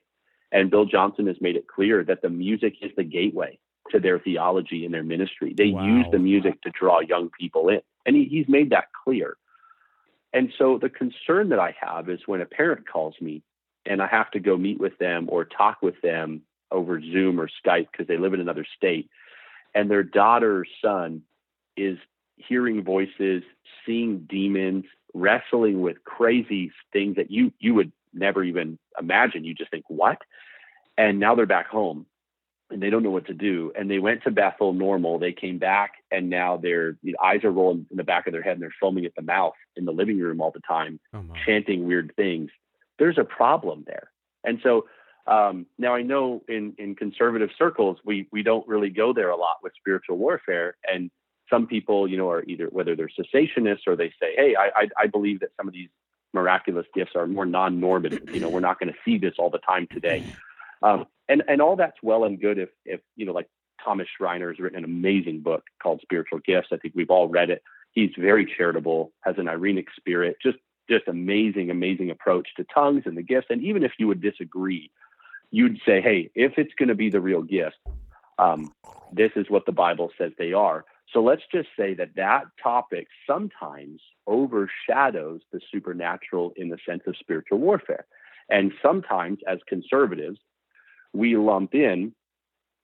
And 0.51 0.71
Bill 0.71 0.85
Johnson 0.85 1.27
has 1.27 1.37
made 1.41 1.55
it 1.55 1.67
clear 1.67 2.03
that 2.05 2.21
the 2.21 2.29
music 2.29 2.75
is 2.81 2.91
the 2.95 3.03
gateway 3.03 3.59
to 3.91 3.99
their 3.99 4.19
theology 4.19 4.85
and 4.85 4.93
their 4.93 5.03
ministry. 5.03 5.53
They 5.55 5.71
wow. 5.71 5.85
use 5.85 6.05
the 6.11 6.19
music 6.19 6.61
to 6.61 6.71
draw 6.71 6.99
young 6.99 7.29
people 7.39 7.69
in. 7.69 7.81
And 8.05 8.15
he, 8.15 8.25
he's 8.25 8.47
made 8.47 8.69
that 8.71 8.85
clear. 9.03 9.37
And 10.33 10.51
so 10.57 10.77
the 10.77 10.89
concern 10.89 11.49
that 11.49 11.59
I 11.59 11.75
have 11.79 12.09
is 12.09 12.19
when 12.25 12.41
a 12.41 12.45
parent 12.45 12.87
calls 12.87 13.15
me 13.19 13.41
and 13.85 14.01
I 14.01 14.07
have 14.07 14.29
to 14.31 14.39
go 14.39 14.57
meet 14.57 14.79
with 14.79 14.97
them 14.99 15.27
or 15.29 15.45
talk 15.45 15.81
with 15.81 15.99
them 16.01 16.41
over 16.71 17.01
Zoom 17.01 17.39
or 17.39 17.49
Skype 17.65 17.87
because 17.91 18.07
they 18.07 18.17
live 18.17 18.33
in 18.33 18.39
another 18.39 18.65
state, 18.77 19.09
and 19.73 19.89
their 19.89 20.03
daughter 20.03 20.59
or 20.59 20.65
son 20.83 21.23
is 21.75 21.97
hearing 22.35 22.83
voices, 22.83 23.43
seeing 23.85 24.25
demons, 24.29 24.85
wrestling 25.13 25.81
with 25.81 26.03
crazy 26.03 26.71
things 26.93 27.15
that 27.15 27.31
you 27.31 27.51
you 27.59 27.73
would 27.73 27.91
never 28.13 28.43
even 28.43 28.77
imagine. 28.99 29.43
You 29.43 29.55
just 29.55 29.71
think, 29.71 29.85
what? 29.87 30.19
And 30.97 31.19
now 31.19 31.33
they're 31.33 31.45
back 31.45 31.67
home 31.67 32.05
and 32.69 32.81
they 32.81 32.89
don't 32.89 33.03
know 33.03 33.11
what 33.11 33.27
to 33.27 33.33
do. 33.33 33.71
And 33.77 33.89
they 33.89 33.99
went 33.99 34.23
to 34.23 34.31
Bethel 34.31 34.73
normal. 34.73 35.19
They 35.19 35.33
came 35.33 35.57
back 35.57 35.93
and 36.11 36.29
now 36.29 36.57
their 36.57 36.97
the 37.03 37.17
eyes 37.23 37.43
are 37.43 37.51
rolling 37.51 37.87
in 37.91 37.97
the 37.97 38.03
back 38.03 38.27
of 38.27 38.33
their 38.33 38.41
head 38.41 38.53
and 38.53 38.61
they're 38.61 38.73
foaming 38.79 39.05
at 39.05 39.15
the 39.15 39.21
mouth 39.21 39.53
in 39.75 39.85
the 39.85 39.91
living 39.91 40.19
room 40.19 40.41
all 40.41 40.51
the 40.51 40.61
time, 40.61 40.99
oh 41.13 41.23
chanting 41.45 41.85
weird 41.85 42.13
things. 42.15 42.49
There's 42.97 43.17
a 43.17 43.23
problem 43.23 43.83
there. 43.87 44.11
And 44.43 44.59
so 44.63 44.87
um, 45.27 45.65
now 45.77 45.95
I 45.95 46.01
know 46.01 46.43
in, 46.47 46.73
in 46.77 46.95
conservative 46.95 47.49
circles, 47.57 47.97
we, 48.05 48.27
we 48.31 48.43
don't 48.43 48.67
really 48.67 48.89
go 48.89 49.13
there 49.13 49.29
a 49.29 49.37
lot 49.37 49.57
with 49.61 49.73
spiritual 49.77 50.17
warfare. 50.17 50.75
And 50.91 51.11
some 51.49 51.67
people, 51.67 52.07
you 52.07 52.17
know, 52.17 52.29
are 52.29 52.43
either 52.43 52.67
whether 52.67 52.95
they're 52.95 53.09
cessationists 53.09 53.87
or 53.87 53.95
they 53.95 54.09
say, 54.21 54.33
Hey, 54.35 54.55
I, 54.55 54.69
I, 54.75 54.89
I 54.97 55.07
believe 55.07 55.39
that 55.41 55.49
some 55.57 55.67
of 55.67 55.73
these 55.73 55.89
miraculous 56.33 56.85
gifts 56.93 57.11
are 57.15 57.25
more 57.27 57.45
non-normative. 57.45 58.29
You 58.33 58.39
know, 58.39 58.49
we're 58.49 58.59
not 58.59 58.79
going 58.79 58.91
to 58.91 58.99
see 59.03 59.17
this 59.17 59.33
all 59.39 59.49
the 59.49 59.59
time 59.59 59.87
today. 59.91 60.23
Um, 60.81 61.05
and 61.27 61.43
and 61.47 61.61
all 61.61 61.75
that's 61.75 61.97
well 62.01 62.23
and 62.23 62.39
good 62.39 62.57
if 62.57 62.69
if 62.85 63.01
you 63.15 63.25
know 63.25 63.33
like 63.33 63.47
Thomas 63.83 64.07
Schreiner 64.17 64.49
has 64.49 64.59
written 64.59 64.77
an 64.77 64.85
amazing 64.85 65.41
book 65.41 65.63
called 65.81 66.01
Spiritual 66.01 66.39
Gifts. 66.39 66.69
I 66.71 66.77
think 66.77 66.93
we've 66.95 67.09
all 67.09 67.27
read 67.27 67.49
it. 67.49 67.61
He's 67.91 68.11
very 68.17 68.45
charitable, 68.45 69.11
has 69.21 69.35
an 69.37 69.45
irenic 69.45 69.85
spirit, 69.97 70.37
just 70.41 70.57
just 70.89 71.07
amazing, 71.07 71.69
amazing 71.69 72.09
approach 72.09 72.49
to 72.57 72.65
tongues 72.73 73.03
and 73.05 73.15
the 73.15 73.21
gifts. 73.21 73.47
And 73.49 73.63
even 73.63 73.83
if 73.83 73.91
you 73.99 74.07
would 74.07 74.21
disagree, 74.21 74.91
you'd 75.51 75.77
say, 75.85 76.01
hey, 76.01 76.31
if 76.35 76.53
it's 76.57 76.73
going 76.77 76.89
to 76.89 76.95
be 76.95 77.09
the 77.09 77.21
real 77.21 77.43
gift, 77.43 77.77
um, 78.39 78.71
this 79.13 79.31
is 79.35 79.49
what 79.49 79.65
the 79.65 79.71
Bible 79.71 80.09
says 80.17 80.31
they 80.37 80.53
are. 80.53 80.85
So 81.13 81.21
let's 81.21 81.43
just 81.51 81.69
say 81.77 81.93
that 81.95 82.15
that 82.15 82.45
topic 82.61 83.07
sometimes 83.27 84.01
overshadows 84.27 85.41
the 85.51 85.59
supernatural 85.71 86.53
in 86.55 86.69
the 86.69 86.77
sense 86.87 87.03
of 87.07 87.15
spiritual 87.17 87.59
warfare. 87.59 88.05
And 88.49 88.71
sometimes, 88.81 89.39
as 89.47 89.59
conservatives, 89.67 90.39
we 91.13 91.35
lump 91.35 91.73
in 91.73 92.13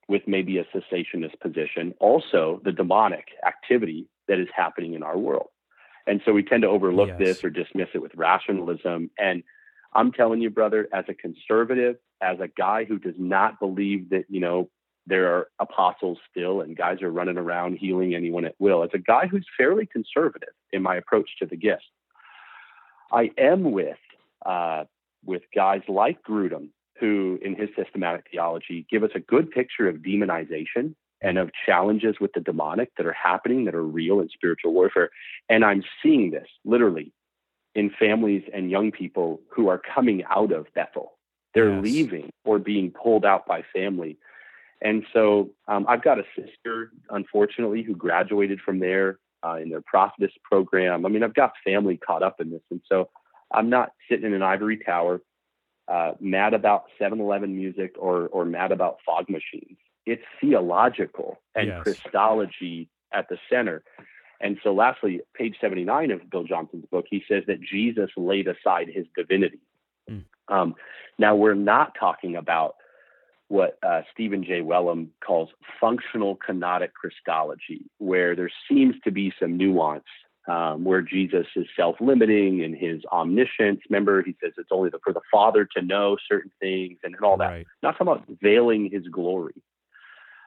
with 0.08 0.22
maybe 0.26 0.58
a 0.58 0.64
cessationist 0.64 1.38
position 1.40 1.94
also 2.00 2.60
the 2.64 2.72
demonic 2.72 3.28
activity 3.46 4.08
that 4.28 4.38
is 4.38 4.48
happening 4.54 4.94
in 4.94 5.02
our 5.02 5.18
world. 5.18 5.48
And 6.06 6.20
so 6.24 6.32
we 6.32 6.42
tend 6.42 6.62
to 6.62 6.68
overlook 6.68 7.08
yes. 7.08 7.18
this 7.18 7.44
or 7.44 7.50
dismiss 7.50 7.88
it 7.94 8.00
with 8.00 8.14
rationalism. 8.14 9.10
And 9.18 9.42
I'm 9.94 10.12
telling 10.12 10.40
you, 10.40 10.50
brother, 10.50 10.88
as 10.92 11.04
a 11.08 11.14
conservative, 11.14 11.96
as 12.20 12.38
a 12.40 12.48
guy 12.48 12.84
who 12.84 12.98
does 12.98 13.14
not 13.18 13.58
believe 13.58 14.10
that, 14.10 14.24
you 14.28 14.40
know, 14.40 14.70
there 15.06 15.32
are 15.34 15.48
apostles 15.58 16.18
still 16.30 16.60
and 16.60 16.76
guys 16.76 17.02
are 17.02 17.10
running 17.10 17.38
around 17.38 17.78
healing 17.78 18.14
anyone 18.14 18.44
at 18.44 18.54
will, 18.58 18.82
as 18.82 18.90
a 18.92 18.98
guy 18.98 19.26
who's 19.26 19.46
fairly 19.56 19.86
conservative 19.86 20.48
in 20.72 20.82
my 20.82 20.96
approach 20.96 21.30
to 21.38 21.46
the 21.46 21.56
gifts, 21.56 21.84
I 23.12 23.30
am 23.38 23.70
with 23.70 23.98
uh, 24.44 24.84
with 25.24 25.42
guys 25.54 25.82
like 25.88 26.22
Grudem 26.22 26.70
who, 26.98 27.38
in 27.42 27.54
his 27.54 27.68
systematic 27.76 28.26
theology, 28.30 28.86
give 28.90 29.02
us 29.04 29.10
a 29.14 29.20
good 29.20 29.50
picture 29.50 29.88
of 29.88 29.96
demonization 29.96 30.94
and 31.22 31.38
of 31.38 31.50
challenges 31.64 32.16
with 32.20 32.32
the 32.34 32.40
demonic 32.40 32.90
that 32.96 33.06
are 33.06 33.12
happening 33.12 33.64
that 33.64 33.74
are 33.74 33.84
real 33.84 34.20
in 34.20 34.28
spiritual 34.28 34.72
warfare. 34.72 35.10
And 35.48 35.64
I'm 35.64 35.82
seeing 36.02 36.30
this 36.30 36.48
literally 36.64 37.12
in 37.74 37.90
families 37.98 38.42
and 38.54 38.70
young 38.70 38.90
people 38.90 39.40
who 39.50 39.68
are 39.68 39.80
coming 39.94 40.24
out 40.24 40.52
of 40.52 40.66
Bethel. 40.74 41.12
They're 41.54 41.74
yes. 41.74 41.84
leaving 41.84 42.30
or 42.44 42.58
being 42.58 42.90
pulled 42.90 43.24
out 43.24 43.46
by 43.46 43.62
family. 43.74 44.18
And 44.82 45.04
so 45.12 45.50
um, 45.68 45.86
I've 45.88 46.02
got 46.02 46.18
a 46.18 46.24
sister, 46.36 46.92
unfortunately, 47.08 47.82
who 47.82 47.94
graduated 47.94 48.60
from 48.60 48.78
there 48.78 49.18
uh, 49.44 49.56
in 49.56 49.70
their 49.70 49.80
prophetess 49.80 50.32
program. 50.44 51.06
I 51.06 51.08
mean, 51.08 51.22
I've 51.22 51.34
got 51.34 51.52
family 51.64 51.96
caught 51.96 52.22
up 52.22 52.40
in 52.40 52.50
this. 52.50 52.62
And 52.70 52.82
so 52.90 53.08
I'm 53.52 53.70
not 53.70 53.92
sitting 54.08 54.26
in 54.26 54.34
an 54.34 54.42
ivory 54.42 54.78
tower 54.78 55.20
uh, 55.88 56.12
mad 56.20 56.54
about 56.54 56.84
7-Eleven 57.00 57.56
music 57.56 57.94
or 57.98 58.26
or 58.28 58.44
mad 58.44 58.72
about 58.72 58.98
fog 59.04 59.28
machines. 59.28 59.78
It's 60.04 60.22
theological 60.40 61.38
and 61.54 61.68
yes. 61.68 61.82
Christology 61.82 62.88
at 63.12 63.28
the 63.28 63.38
center. 63.50 63.82
And 64.40 64.58
so, 64.62 64.74
lastly, 64.74 65.20
page 65.34 65.56
79 65.60 66.10
of 66.10 66.28
Bill 66.30 66.44
Johnson's 66.44 66.84
book, 66.86 67.06
he 67.08 67.24
says 67.28 67.44
that 67.46 67.60
Jesus 67.60 68.10
laid 68.16 68.48
aside 68.48 68.88
his 68.88 69.06
divinity. 69.16 69.60
Mm. 70.10 70.24
Um, 70.48 70.74
now, 71.18 71.34
we're 71.34 71.54
not 71.54 71.94
talking 71.98 72.36
about 72.36 72.76
what 73.48 73.78
uh, 73.82 74.02
Stephen 74.12 74.44
J. 74.44 74.60
Wellum 74.60 75.08
calls 75.24 75.50
functional 75.80 76.36
kenotic 76.36 76.92
Christology, 76.92 77.84
where 77.98 78.36
there 78.36 78.50
seems 78.68 78.96
to 79.04 79.10
be 79.10 79.32
some 79.40 79.56
nuance 79.56 80.04
um, 80.48 80.84
where 80.84 81.02
Jesus 81.02 81.46
is 81.56 81.66
self 81.76 81.96
limiting 82.00 82.60
in 82.60 82.74
his 82.74 83.02
omniscience. 83.12 83.80
Remember, 83.90 84.22
he 84.22 84.36
says 84.42 84.52
it's 84.58 84.68
only 84.70 84.90
the, 84.90 84.98
for 85.02 85.12
the 85.12 85.20
Father 85.30 85.68
to 85.76 85.82
know 85.82 86.16
certain 86.28 86.52
things 86.60 86.98
and, 87.02 87.14
and 87.14 87.24
all 87.24 87.36
that. 87.38 87.48
Right. 87.48 87.66
Not 87.82 87.92
talking 87.92 88.08
about 88.08 88.24
veiling 88.40 88.90
his 88.90 89.06
glory. 89.08 89.54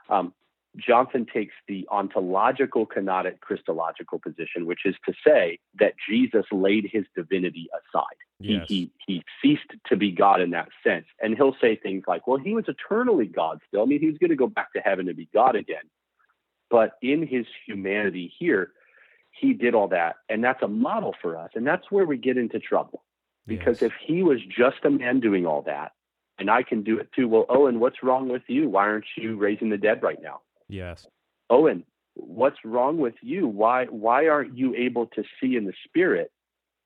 Um, 0.09 0.33
Johnson 0.77 1.25
takes 1.31 1.53
the 1.67 1.87
ontological 1.89 2.85
kenotic 2.85 3.39
Christological 3.41 4.19
position, 4.19 4.65
which 4.65 4.85
is 4.85 4.95
to 5.05 5.13
say 5.25 5.59
that 5.79 5.93
Jesus 6.07 6.45
laid 6.51 6.87
his 6.91 7.05
divinity 7.15 7.67
aside. 7.73 8.05
Yes. 8.39 8.65
He, 8.67 8.91
he, 9.05 9.21
he 9.21 9.23
ceased 9.41 9.71
to 9.87 9.97
be 9.97 10.11
God 10.11 10.41
in 10.41 10.51
that 10.51 10.69
sense. 10.83 11.05
And 11.21 11.35
he'll 11.35 11.55
say 11.59 11.75
things 11.75 12.03
like, 12.07 12.27
well, 12.27 12.37
he 12.37 12.53
was 12.53 12.65
eternally 12.67 13.25
God 13.25 13.59
still. 13.67 13.81
I 13.81 13.85
mean, 13.85 13.99
he 13.99 14.07
was 14.07 14.17
going 14.19 14.29
to 14.29 14.35
go 14.35 14.47
back 14.47 14.71
to 14.73 14.79
heaven 14.79 15.07
and 15.07 15.17
be 15.17 15.27
God 15.33 15.55
again. 15.55 15.83
But 16.69 16.91
in 17.01 17.25
his 17.25 17.45
humanity 17.65 18.31
here, 18.37 18.71
he 19.39 19.53
did 19.53 19.73
all 19.75 19.87
that. 19.89 20.15
And 20.27 20.43
that's 20.43 20.61
a 20.61 20.67
model 20.67 21.15
for 21.21 21.37
us. 21.37 21.51
And 21.55 21.65
that's 21.65 21.89
where 21.89 22.05
we 22.05 22.17
get 22.17 22.37
into 22.37 22.59
trouble. 22.59 23.03
Because 23.47 23.81
yes. 23.81 23.91
if 23.91 23.93
he 24.05 24.21
was 24.21 24.39
just 24.45 24.85
a 24.85 24.89
man 24.89 25.19
doing 25.19 25.45
all 25.45 25.63
that, 25.63 25.93
and 26.37 26.51
I 26.51 26.63
can 26.63 26.83
do 26.83 26.99
it 26.99 27.09
too, 27.15 27.27
well, 27.27 27.45
Owen, 27.49 27.79
what's 27.79 28.03
wrong 28.03 28.29
with 28.29 28.43
you? 28.47 28.69
Why 28.69 28.83
aren't 28.83 29.05
you 29.17 29.37
raising 29.37 29.69
the 29.69 29.77
dead 29.77 30.03
right 30.03 30.21
now? 30.21 30.41
Yes. 30.67 31.07
Owen, 31.49 31.83
what's 32.13 32.59
wrong 32.63 32.97
with 32.97 33.15
you? 33.21 33.47
Why 33.47 33.85
why 33.85 34.27
aren't 34.27 34.57
you 34.57 34.75
able 34.75 35.07
to 35.07 35.23
see 35.39 35.55
in 35.55 35.65
the 35.65 35.73
spirit 35.85 36.31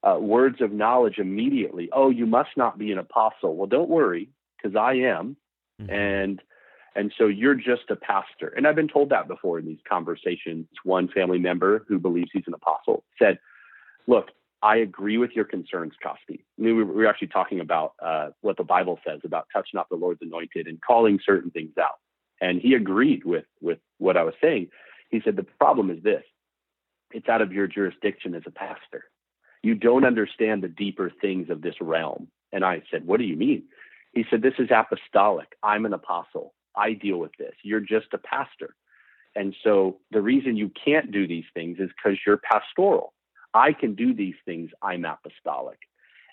uh, 0.04 0.18
words 0.20 0.62
of 0.62 0.72
knowledge 0.72 1.18
immediately? 1.18 1.90
Oh, 1.92 2.10
you 2.10 2.26
must 2.26 2.52
not 2.56 2.78
be 2.78 2.92
an 2.92 2.98
apostle. 2.98 3.56
Well, 3.58 3.68
don't 3.68 3.90
worry, 3.90 4.30
because 4.56 4.76
I 4.76 4.94
am, 4.94 5.36
mm-hmm. 5.82 5.92
and 5.92 6.42
and 6.96 7.12
so 7.18 7.28
you're 7.28 7.56
just 7.56 7.90
a 7.90 7.96
pastor. 7.96 8.54
And 8.56 8.68
I've 8.68 8.76
been 8.76 8.88
told 8.88 9.10
that 9.10 9.28
before 9.28 9.60
in 9.60 9.66
these 9.66 9.80
conversations. 9.88 10.68
One 10.84 11.08
family 11.08 11.40
member 11.40 11.86
who 11.88 12.00
believes 12.00 12.30
he's 12.34 12.44
an 12.48 12.54
apostle 12.54 13.04
said, 13.20 13.40
Look, 14.08 14.30
I 14.62 14.78
agree 14.78 15.18
with 15.18 15.32
your 15.32 15.46
concerns, 15.46 15.94
Costi. 16.02 16.46
I 16.58 16.62
mean, 16.62 16.78
we 16.78 16.84
were 16.84 17.08
actually 17.08 17.28
talking 17.30 17.60
about 17.60 17.94
uh, 18.02 18.30
what 18.42 18.58
the 18.58 18.64
Bible 18.64 19.00
says 19.06 19.20
about 19.24 19.48
touching 19.52 19.72
not 19.74 19.90
the 19.90 19.96
Lord's 19.96 20.22
anointed 20.22 20.68
and 20.68 20.80
calling 20.82 21.20
certain 21.26 21.52
things 21.52 21.74
out. 21.78 22.00
And 22.40 22.62
he 22.62 22.74
agreed 22.74 23.26
with, 23.26 23.46
with 23.62 23.80
what 23.98 24.18
I 24.18 24.24
was 24.24 24.36
saying. 24.42 24.70
He 25.10 25.22
said, 25.24 25.36
The 25.36 25.46
problem 25.60 25.90
is 25.90 26.02
this 26.04 26.24
it's 27.12 27.30
out 27.30 27.42
of 27.42 27.52
your 27.52 27.68
jurisdiction 27.68 28.36
as 28.36 28.44
a 28.46 28.52
pastor. 28.52 29.06
You 29.64 29.76
don't 29.76 30.06
understand 30.06 30.64
the 30.64 30.68
deeper 30.68 31.12
things 31.22 31.50
of 31.50 31.62
this 31.62 31.76
realm. 31.82 32.28
And 32.52 32.64
I 32.64 32.84
said, 32.92 33.06
What 33.06 33.20
do 33.20 33.26
you 33.26 33.36
mean? 33.36 33.64
He 34.14 34.26
said, 34.30 34.42
This 34.42 34.54
is 34.60 34.70
apostolic. 34.72 35.58
I'm 35.64 35.86
an 35.86 35.94
apostle. 35.94 36.54
I 36.76 36.94
deal 36.94 37.18
with 37.18 37.32
this. 37.38 37.54
You're 37.64 37.80
just 37.80 38.08
a 38.14 38.18
pastor. 38.18 38.76
And 39.36 39.56
so 39.64 39.98
the 40.12 40.22
reason 40.22 40.56
you 40.56 40.72
can't 40.84 41.12
do 41.12 41.28
these 41.28 41.46
things 41.54 41.80
is 41.80 41.90
because 41.90 42.20
you're 42.26 42.38
pastoral. 42.38 43.14
I 43.54 43.74
can 43.74 43.96
do 43.96 44.14
these 44.14 44.36
things. 44.46 44.72
I'm 44.82 45.06
apostolic. 45.06 45.80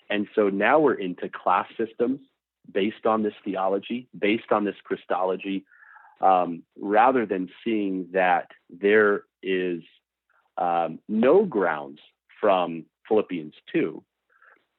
And 0.09 0.27
so 0.35 0.49
now 0.49 0.79
we're 0.79 0.95
into 0.95 1.29
class 1.29 1.67
systems 1.77 2.19
based 2.71 3.05
on 3.05 3.23
this 3.23 3.33
theology, 3.43 4.07
based 4.17 4.51
on 4.51 4.65
this 4.65 4.75
Christology, 4.83 5.65
um, 6.19 6.63
rather 6.79 7.25
than 7.25 7.49
seeing 7.63 8.07
that 8.13 8.51
there 8.69 9.23
is 9.41 9.81
um, 10.57 10.99
no 11.07 11.45
grounds 11.45 11.99
from 12.39 12.85
Philippians 13.07 13.53
2 13.73 14.03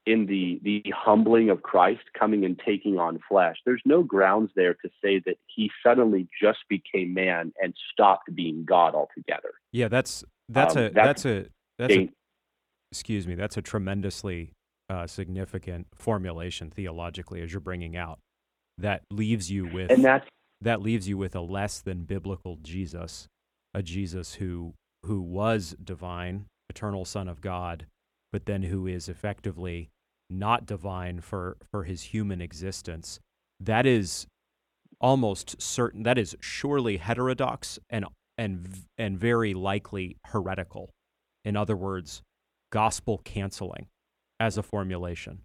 in 0.06 0.26
the 0.26 0.60
the 0.62 0.92
humbling 0.94 1.50
of 1.50 1.62
Christ 1.62 2.02
coming 2.18 2.44
and 2.44 2.60
taking 2.64 2.98
on 2.98 3.20
flesh. 3.28 3.56
There's 3.64 3.82
no 3.84 4.02
grounds 4.02 4.50
there 4.56 4.74
to 4.74 4.90
say 5.02 5.20
that 5.26 5.36
he 5.46 5.70
suddenly 5.84 6.28
just 6.40 6.58
became 6.68 7.14
man 7.14 7.52
and 7.62 7.74
stopped 7.92 8.34
being 8.34 8.64
God 8.64 8.94
altogether. 8.94 9.52
Yeah, 9.70 9.88
that's 9.88 10.24
that's 10.48 10.76
um, 10.76 10.84
a 10.84 10.90
that's, 10.90 11.22
that's, 11.22 11.24
a 11.24 11.46
that's 11.78 11.94
a 11.94 12.08
excuse 12.90 13.26
me, 13.26 13.34
that's 13.34 13.56
a 13.56 13.62
tremendously 13.62 14.52
uh, 14.88 15.06
significant 15.06 15.86
formulation 15.94 16.70
theologically 16.70 17.40
as 17.40 17.52
you're 17.52 17.60
bringing 17.60 17.96
out. 17.96 18.18
That 18.78 19.02
leaves 19.10 19.50
you 19.50 19.66
with 19.66 19.90
and 19.90 20.04
that's, 20.04 20.26
that 20.60 20.82
leaves 20.82 21.08
you 21.08 21.16
with 21.16 21.36
a 21.36 21.40
less 21.40 21.80
than 21.80 22.04
biblical 22.04 22.58
Jesus, 22.62 23.28
a 23.72 23.82
Jesus 23.82 24.34
who 24.34 24.74
who 25.04 25.20
was 25.20 25.76
divine, 25.82 26.46
eternal 26.68 27.04
Son 27.04 27.28
of 27.28 27.40
God, 27.40 27.86
but 28.32 28.46
then 28.46 28.62
who 28.64 28.86
is 28.86 29.08
effectively 29.08 29.90
not 30.30 30.66
divine 30.66 31.20
for, 31.20 31.56
for 31.70 31.84
his 31.84 32.02
human 32.02 32.40
existence, 32.40 33.20
that 33.60 33.86
is 33.86 34.26
almost 35.00 35.60
certain, 35.60 36.02
that 36.04 36.18
is 36.18 36.34
surely 36.40 36.96
heterodox 36.96 37.78
and, 37.90 38.06
and, 38.38 38.68
and 38.96 39.18
very 39.18 39.52
likely 39.52 40.16
heretical. 40.26 40.90
In 41.44 41.56
other 41.56 41.76
words, 41.76 42.22
gospel 42.70 43.20
canceling 43.24 43.86
as 44.40 44.58
a 44.58 44.62
formulation. 44.62 45.42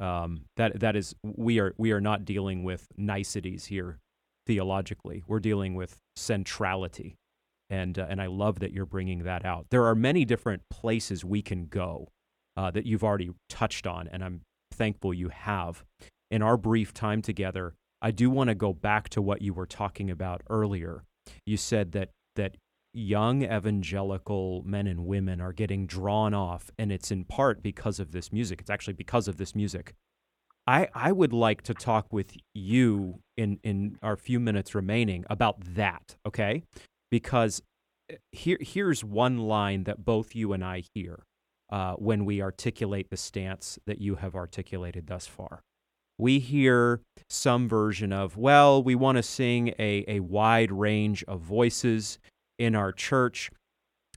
Um, 0.00 0.42
that 0.56 0.78
that 0.78 0.94
is 0.94 1.16
we 1.24 1.58
are 1.58 1.74
we 1.76 1.90
are 1.90 2.00
not 2.00 2.24
dealing 2.24 2.62
with 2.62 2.86
niceties 2.96 3.64
here 3.64 3.98
theologically. 4.46 5.24
We're 5.26 5.40
dealing 5.40 5.74
with 5.74 5.98
centrality, 6.14 7.16
and 7.70 7.98
uh, 7.98 8.06
and 8.08 8.20
I 8.20 8.26
love 8.26 8.60
that 8.60 8.72
you're 8.72 8.86
bringing 8.86 9.24
that 9.24 9.44
out. 9.44 9.66
There 9.70 9.86
are 9.86 9.94
many 9.94 10.24
different 10.24 10.62
places 10.70 11.24
we 11.24 11.42
can 11.42 11.66
go 11.66 12.08
uh, 12.56 12.70
that 12.70 12.86
you've 12.86 13.04
already 13.04 13.30
touched 13.48 13.86
on, 13.86 14.08
and 14.08 14.22
I'm 14.24 14.42
thankful 14.72 15.14
you 15.14 15.28
have. 15.28 15.84
In 16.30 16.42
our 16.42 16.58
brief 16.58 16.92
time 16.92 17.22
together, 17.22 17.74
I 18.02 18.10
do 18.10 18.28
want 18.28 18.48
to 18.48 18.54
go 18.54 18.72
back 18.72 19.08
to 19.10 19.22
what 19.22 19.40
you 19.40 19.54
were 19.54 19.66
talking 19.66 20.10
about 20.10 20.42
earlier. 20.50 21.04
You 21.46 21.56
said 21.56 21.92
that 21.92 22.10
that 22.36 22.56
young 22.92 23.42
evangelical 23.42 24.62
men 24.64 24.86
and 24.86 25.06
women 25.06 25.40
are 25.40 25.52
getting 25.52 25.86
drawn 25.86 26.34
off, 26.34 26.70
and 26.78 26.92
it's 26.92 27.10
in 27.10 27.24
part 27.24 27.62
because 27.62 27.98
of 28.00 28.12
this 28.12 28.32
music. 28.32 28.60
It's 28.60 28.70
actually 28.70 28.94
because 28.94 29.28
of 29.28 29.36
this 29.36 29.54
music. 29.54 29.94
I, 30.66 30.88
I 30.94 31.12
would 31.12 31.32
like 31.32 31.62
to 31.62 31.74
talk 31.74 32.12
with 32.12 32.36
you 32.54 33.20
in, 33.38 33.58
in 33.62 33.98
our 34.02 34.16
few 34.16 34.38
minutes 34.38 34.74
remaining 34.74 35.24
about 35.30 35.56
that, 35.76 36.16
okay? 36.26 36.62
Because 37.10 37.62
eh, 38.10 38.16
here, 38.32 38.58
here's 38.60 39.04
one 39.04 39.38
line 39.38 39.84
that 39.84 40.04
both 40.04 40.34
you 40.34 40.52
and 40.52 40.64
I 40.64 40.84
hear 40.94 41.24
uh, 41.70 41.94
when 41.94 42.24
we 42.24 42.40
articulate 42.40 43.10
the 43.10 43.16
stance 43.16 43.78
that 43.86 44.00
you 44.00 44.16
have 44.16 44.34
articulated 44.34 45.06
thus 45.06 45.26
far. 45.26 45.62
We 46.18 46.40
hear 46.40 47.00
some 47.30 47.68
version 47.68 48.12
of, 48.12 48.36
well, 48.36 48.82
we 48.82 48.94
want 48.94 49.16
to 49.16 49.22
sing 49.22 49.68
a, 49.78 50.04
a 50.08 50.20
wide 50.20 50.72
range 50.72 51.22
of 51.28 51.40
voices 51.40 52.18
in 52.58 52.74
our 52.74 52.90
church. 52.90 53.50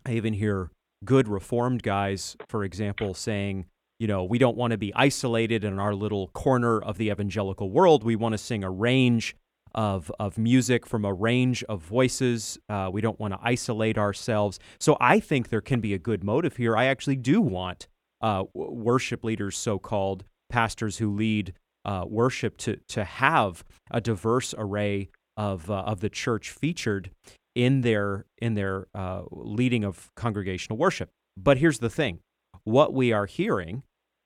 I 0.05 0.13
even 0.13 0.33
hear 0.33 0.71
good 1.05 1.27
reformed 1.27 1.83
guys, 1.83 2.35
for 2.47 2.63
example, 2.63 3.13
saying, 3.13 3.65
you 3.99 4.07
know, 4.07 4.23
we 4.23 4.39
don't 4.39 4.57
want 4.57 4.71
to 4.71 4.77
be 4.77 4.91
isolated 4.95 5.63
in 5.63 5.77
our 5.77 5.93
little 5.93 6.29
corner 6.29 6.81
of 6.81 6.97
the 6.97 7.11
evangelical 7.11 7.69
world. 7.69 8.03
We 8.03 8.15
want 8.15 8.33
to 8.33 8.39
sing 8.39 8.63
a 8.63 8.71
range 8.71 9.35
of, 9.73 10.11
of 10.19 10.37
music 10.37 10.85
from 10.85 11.05
a 11.05 11.13
range 11.13 11.63
of 11.65 11.81
voices. 11.81 12.57
Uh, 12.69 12.89
we 12.91 13.01
don't 13.01 13.19
want 13.19 13.33
to 13.33 13.39
isolate 13.41 13.97
ourselves. 13.97 14.59
So 14.79 14.97
I 14.99 15.19
think 15.19 15.49
there 15.49 15.61
can 15.61 15.81
be 15.81 15.93
a 15.93 15.99
good 15.99 16.23
motive 16.23 16.57
here. 16.57 16.75
I 16.75 16.85
actually 16.85 17.15
do 17.15 17.41
want 17.41 17.87
uh, 18.21 18.43
worship 18.53 19.23
leaders, 19.23 19.57
so 19.57 19.79
called 19.79 20.25
pastors 20.49 20.97
who 20.97 21.13
lead 21.13 21.53
uh, 21.85 22.05
worship, 22.07 22.57
to, 22.57 22.77
to 22.89 23.03
have 23.03 23.63
a 23.89 23.99
diverse 23.99 24.53
array 24.57 25.09
of, 25.35 25.71
uh, 25.71 25.79
of 25.79 25.99
the 26.01 26.09
church 26.09 26.51
featured 26.51 27.09
in 27.55 27.81
their, 27.81 28.25
in 28.37 28.53
their 28.53 28.87
uh, 28.93 29.23
leading 29.31 29.83
of 29.83 30.11
congregational 30.15 30.77
worship. 30.77 31.09
But 31.35 31.57
here's 31.57 31.79
the 31.79 31.89
thing 31.89 32.19
what 32.63 32.93
we 32.93 33.11
are 33.11 33.25
hearing 33.25 33.83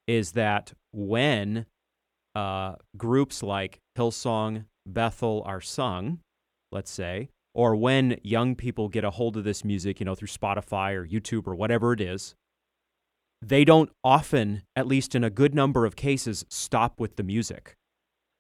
is 0.07 0.33
that 0.33 0.73
when 0.91 1.65
uh, 2.35 2.75
groups 2.97 3.41
like 3.41 3.79
Hillsong, 3.97 4.65
Bethel 4.85 5.43
are 5.45 5.61
sung, 5.61 6.19
let's 6.71 6.91
say, 6.91 7.29
or 7.53 7.75
when 7.75 8.19
young 8.21 8.55
people 8.55 8.89
get 8.89 9.03
a 9.03 9.11
hold 9.11 9.37
of 9.37 9.43
this 9.43 9.63
music, 9.63 9.99
you 9.99 10.05
know, 10.05 10.15
through 10.15 10.27
Spotify 10.27 10.93
or 10.93 11.07
YouTube 11.07 11.47
or 11.47 11.55
whatever 11.55 11.93
it 11.93 12.01
is, 12.01 12.35
they 13.41 13.63
don't 13.63 13.89
often, 14.03 14.63
at 14.75 14.87
least 14.87 15.15
in 15.15 15.23
a 15.23 15.29
good 15.29 15.55
number 15.55 15.85
of 15.85 15.95
cases, 15.95 16.45
stop 16.49 16.99
with 16.99 17.15
the 17.15 17.23
music. 17.23 17.75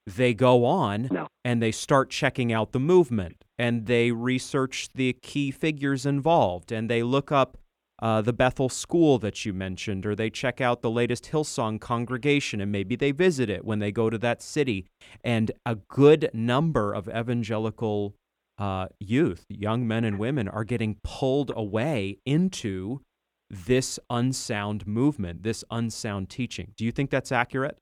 They 0.07 0.33
go 0.33 0.65
on 0.65 1.09
no. 1.11 1.27
and 1.43 1.61
they 1.61 1.71
start 1.71 2.09
checking 2.09 2.53
out 2.53 2.71
the 2.71 2.79
movement 2.79 3.43
and 3.57 3.85
they 3.87 4.11
research 4.11 4.89
the 4.93 5.13
key 5.13 5.49
figures 5.51 6.05
involved 6.05 6.71
and 6.71 6.89
they 6.89 7.01
look 7.01 7.31
up 7.31 7.57
uh, 7.99 8.21
the 8.21 8.33
Bethel 8.33 8.69
school 8.69 9.17
that 9.19 9.45
you 9.45 9.53
mentioned, 9.53 10.05
or 10.05 10.15
they 10.15 10.29
check 10.29 10.59
out 10.59 10.81
the 10.81 10.91
latest 10.91 11.31
Hillsong 11.31 11.79
congregation 11.79 12.59
and 12.59 12.71
maybe 12.71 12.95
they 12.95 13.11
visit 13.11 13.49
it 13.49 13.63
when 13.63 13.79
they 13.79 13.91
go 13.91 14.09
to 14.09 14.17
that 14.17 14.41
city. 14.41 14.85
And 15.23 15.51
a 15.65 15.75
good 15.75 16.29
number 16.33 16.93
of 16.93 17.07
evangelical 17.07 18.15
uh, 18.57 18.87
youth, 18.99 19.45
young 19.49 19.87
men 19.87 20.03
and 20.03 20.19
women, 20.19 20.47
are 20.47 20.63
getting 20.63 20.97
pulled 21.03 21.51
away 21.55 22.17
into 22.25 23.01
this 23.49 23.99
unsound 24.09 24.85
movement, 24.85 25.43
this 25.43 25.63
unsound 25.71 26.29
teaching. 26.29 26.73
Do 26.75 26.83
you 26.83 26.91
think 26.91 27.09
that's 27.09 27.31
accurate? 27.31 27.77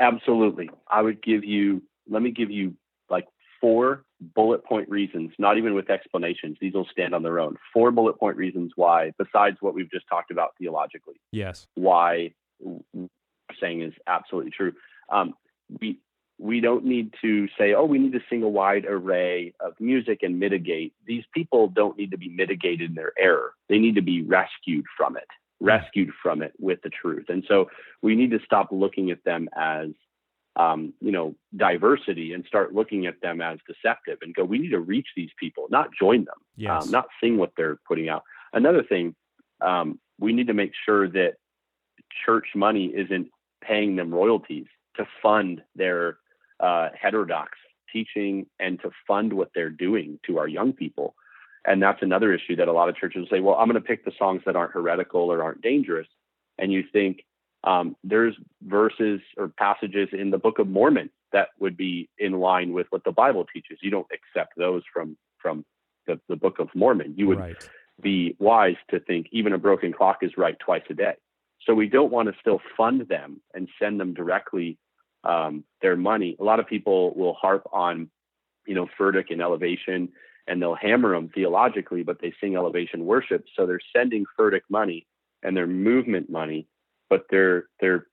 Absolutely. 0.00 0.68
I 0.90 1.00
would 1.00 1.22
give 1.22 1.44
you, 1.44 1.82
let 2.10 2.22
me 2.22 2.30
give 2.30 2.50
you 2.50 2.74
four 3.62 4.04
bullet 4.34 4.62
point 4.64 4.90
reasons, 4.90 5.32
not 5.38 5.56
even 5.56 5.74
with 5.74 5.88
explanations. 5.88 6.58
These 6.60 6.74
will 6.74 6.88
stand 6.92 7.14
on 7.14 7.22
their 7.22 7.40
own. 7.40 7.56
Four 7.72 7.90
bullet 7.92 8.18
point 8.18 8.36
reasons 8.36 8.72
why, 8.76 9.12
besides 9.16 9.56
what 9.60 9.72
we've 9.72 9.90
just 9.90 10.06
talked 10.08 10.30
about 10.30 10.50
theologically. 10.58 11.14
Yes. 11.30 11.66
Why 11.74 12.34
saying 13.60 13.82
is 13.82 13.94
absolutely 14.06 14.50
true. 14.50 14.72
Um, 15.10 15.34
we 15.80 15.98
we 16.38 16.60
don't 16.60 16.84
need 16.84 17.14
to 17.22 17.46
say, 17.56 17.72
oh, 17.72 17.84
we 17.84 17.98
need 17.98 18.12
to 18.12 18.20
sing 18.28 18.42
a 18.42 18.48
wide 18.48 18.84
array 18.84 19.54
of 19.60 19.74
music 19.78 20.20
and 20.22 20.40
mitigate. 20.40 20.92
These 21.06 21.24
people 21.32 21.68
don't 21.68 21.96
need 21.96 22.10
to 22.10 22.18
be 22.18 22.28
mitigated 22.28 22.90
in 22.90 22.94
their 22.96 23.12
error. 23.16 23.52
They 23.68 23.78
need 23.78 23.94
to 23.94 24.02
be 24.02 24.22
rescued 24.22 24.84
from 24.96 25.16
it, 25.16 25.28
rescued 25.60 26.10
from 26.20 26.42
it 26.42 26.52
with 26.58 26.80
the 26.82 26.90
truth. 26.90 27.26
And 27.28 27.44
so 27.46 27.66
we 28.02 28.16
need 28.16 28.32
to 28.32 28.40
stop 28.44 28.68
looking 28.72 29.12
at 29.12 29.22
them 29.24 29.48
as, 29.56 29.90
um, 30.56 30.92
you 31.00 31.12
know, 31.12 31.34
diversity 31.56 32.32
and 32.34 32.44
start 32.46 32.74
looking 32.74 33.06
at 33.06 33.20
them 33.22 33.40
as 33.40 33.58
deceptive 33.66 34.18
and 34.22 34.34
go, 34.34 34.44
we 34.44 34.58
need 34.58 34.70
to 34.70 34.80
reach 34.80 35.08
these 35.16 35.30
people, 35.38 35.66
not 35.70 35.88
join 35.98 36.24
them, 36.24 36.36
yes. 36.56 36.84
um, 36.84 36.90
not 36.90 37.06
sing 37.22 37.38
what 37.38 37.52
they're 37.56 37.78
putting 37.88 38.08
out. 38.08 38.22
Another 38.52 38.82
thing, 38.82 39.14
um, 39.60 39.98
we 40.18 40.32
need 40.32 40.48
to 40.48 40.54
make 40.54 40.72
sure 40.84 41.08
that 41.08 41.34
church 42.24 42.48
money 42.54 42.86
isn't 42.86 43.28
paying 43.62 43.96
them 43.96 44.12
royalties 44.12 44.66
to 44.96 45.06
fund 45.22 45.62
their 45.74 46.18
uh, 46.60 46.90
heterodox 47.00 47.52
teaching 47.90 48.46
and 48.58 48.80
to 48.80 48.90
fund 49.06 49.32
what 49.32 49.50
they're 49.54 49.70
doing 49.70 50.18
to 50.26 50.38
our 50.38 50.48
young 50.48 50.72
people. 50.72 51.14
And 51.64 51.82
that's 51.82 52.02
another 52.02 52.32
issue 52.32 52.56
that 52.56 52.68
a 52.68 52.72
lot 52.72 52.88
of 52.88 52.96
churches 52.96 53.26
say, 53.30 53.40
well, 53.40 53.54
I'm 53.54 53.68
going 53.68 53.80
to 53.80 53.86
pick 53.86 54.04
the 54.04 54.12
songs 54.18 54.42
that 54.46 54.56
aren't 54.56 54.72
heretical 54.72 55.32
or 55.32 55.42
aren't 55.42 55.62
dangerous. 55.62 56.08
And 56.58 56.72
you 56.72 56.84
think 56.92 57.24
um, 57.64 57.96
there's 58.02 58.34
verses 58.62 59.20
or 59.36 59.48
passages 59.48 60.08
in 60.12 60.30
the 60.30 60.38
Book 60.38 60.58
of 60.58 60.68
Mormon 60.68 61.10
that 61.32 61.48
would 61.58 61.76
be 61.76 62.08
in 62.18 62.32
line 62.32 62.72
with 62.72 62.86
what 62.90 63.04
the 63.04 63.12
Bible 63.12 63.46
teaches. 63.52 63.78
You 63.82 63.90
don't 63.90 64.06
accept 64.12 64.54
those 64.56 64.82
from 64.92 65.16
from 65.38 65.64
the, 66.06 66.20
the 66.28 66.36
Book 66.36 66.58
of 66.58 66.68
Mormon. 66.74 67.14
You 67.16 67.28
would 67.28 67.38
right. 67.38 67.68
be 68.00 68.36
wise 68.38 68.76
to 68.90 69.00
think 69.00 69.28
even 69.32 69.52
a 69.52 69.58
broken 69.58 69.92
clock 69.92 70.18
is 70.22 70.32
right 70.36 70.58
twice 70.58 70.82
a 70.90 70.94
day. 70.94 71.14
So 71.66 71.74
we 71.74 71.88
don't 71.88 72.10
want 72.10 72.28
to 72.28 72.34
still 72.40 72.60
fund 72.76 73.06
them 73.08 73.40
and 73.54 73.68
send 73.80 74.00
them 74.00 74.14
directly 74.14 74.78
um, 75.24 75.64
their 75.80 75.96
money. 75.96 76.36
A 76.40 76.44
lot 76.44 76.58
of 76.60 76.66
people 76.66 77.14
will 77.14 77.34
harp 77.34 77.68
on, 77.72 78.10
you 78.66 78.74
know, 78.74 78.88
Furtick 78.98 79.30
and 79.30 79.40
elevation, 79.40 80.08
and 80.48 80.60
they'll 80.60 80.74
hammer 80.74 81.14
them 81.14 81.30
theologically, 81.32 82.02
but 82.02 82.20
they 82.20 82.34
sing 82.40 82.56
elevation 82.56 83.04
worship. 83.04 83.44
So 83.56 83.66
they're 83.66 83.80
sending 83.94 84.24
Furtick 84.38 84.62
money 84.68 85.06
and 85.42 85.56
their 85.56 85.66
movement 85.66 86.30
money, 86.30 86.66
but 87.12 87.26
they're 87.28 87.66
they're 87.78 88.06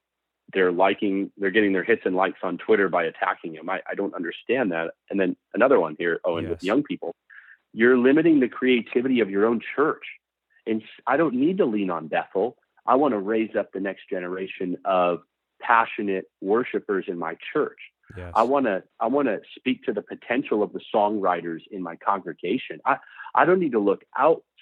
they're 0.53 0.73
liking 0.73 1.31
they're 1.37 1.51
getting 1.51 1.71
their 1.71 1.85
hits 1.85 2.01
and 2.03 2.17
likes 2.17 2.39
on 2.43 2.57
Twitter 2.57 2.89
by 2.89 3.05
attacking 3.05 3.53
him. 3.55 3.69
I, 3.69 3.79
I 3.89 3.95
don't 3.95 4.13
understand 4.13 4.73
that. 4.73 4.91
And 5.09 5.17
then 5.17 5.37
another 5.53 5.79
one 5.79 5.95
here, 5.97 6.19
Owen, 6.25 6.43
yes. 6.43 6.49
with 6.49 6.63
young 6.65 6.83
people, 6.83 7.15
you're 7.71 7.97
limiting 7.97 8.41
the 8.41 8.49
creativity 8.49 9.21
of 9.21 9.29
your 9.29 9.45
own 9.45 9.61
church. 9.73 10.03
And 10.67 10.81
I 11.07 11.15
don't 11.15 11.33
need 11.35 11.59
to 11.59 11.65
lean 11.65 11.89
on 11.89 12.09
Bethel. 12.09 12.57
I 12.85 12.95
want 12.95 13.13
to 13.13 13.19
raise 13.19 13.55
up 13.57 13.71
the 13.71 13.79
next 13.79 14.09
generation 14.09 14.75
of 14.83 15.21
passionate 15.61 16.25
worshipers 16.41 17.05
in 17.07 17.17
my 17.17 17.37
church. 17.53 17.79
Yes. 18.17 18.33
I 18.35 18.43
want 18.43 18.65
to 18.65 18.83
I 18.99 19.07
want 19.07 19.29
to 19.29 19.39
speak 19.55 19.83
to 19.83 19.93
the 19.93 20.01
potential 20.01 20.61
of 20.61 20.73
the 20.73 20.81
songwriters 20.93 21.61
in 21.71 21.81
my 21.81 21.95
congregation. 21.95 22.81
I 22.85 22.97
I 23.33 23.45
don't 23.45 23.61
need 23.61 23.71
to 23.71 23.79
look 23.79 24.03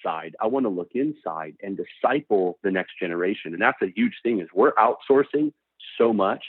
outside. 0.06 0.36
I 0.42 0.48
want 0.48 0.66
to 0.66 0.70
look 0.70 0.92
inside 0.94 1.56
and 1.62 1.77
disciple 1.77 2.60
the 2.63 2.71
next 2.71 3.00
generation. 3.00 3.54
And 3.54 3.62
that's 3.62 3.82
a 3.82 3.91
huge 3.95 4.15
thing 4.24 4.39
is 4.39 4.48
we're 4.54 4.74
outsourcing 4.74 5.54
so 5.98 6.13
much 6.13 6.43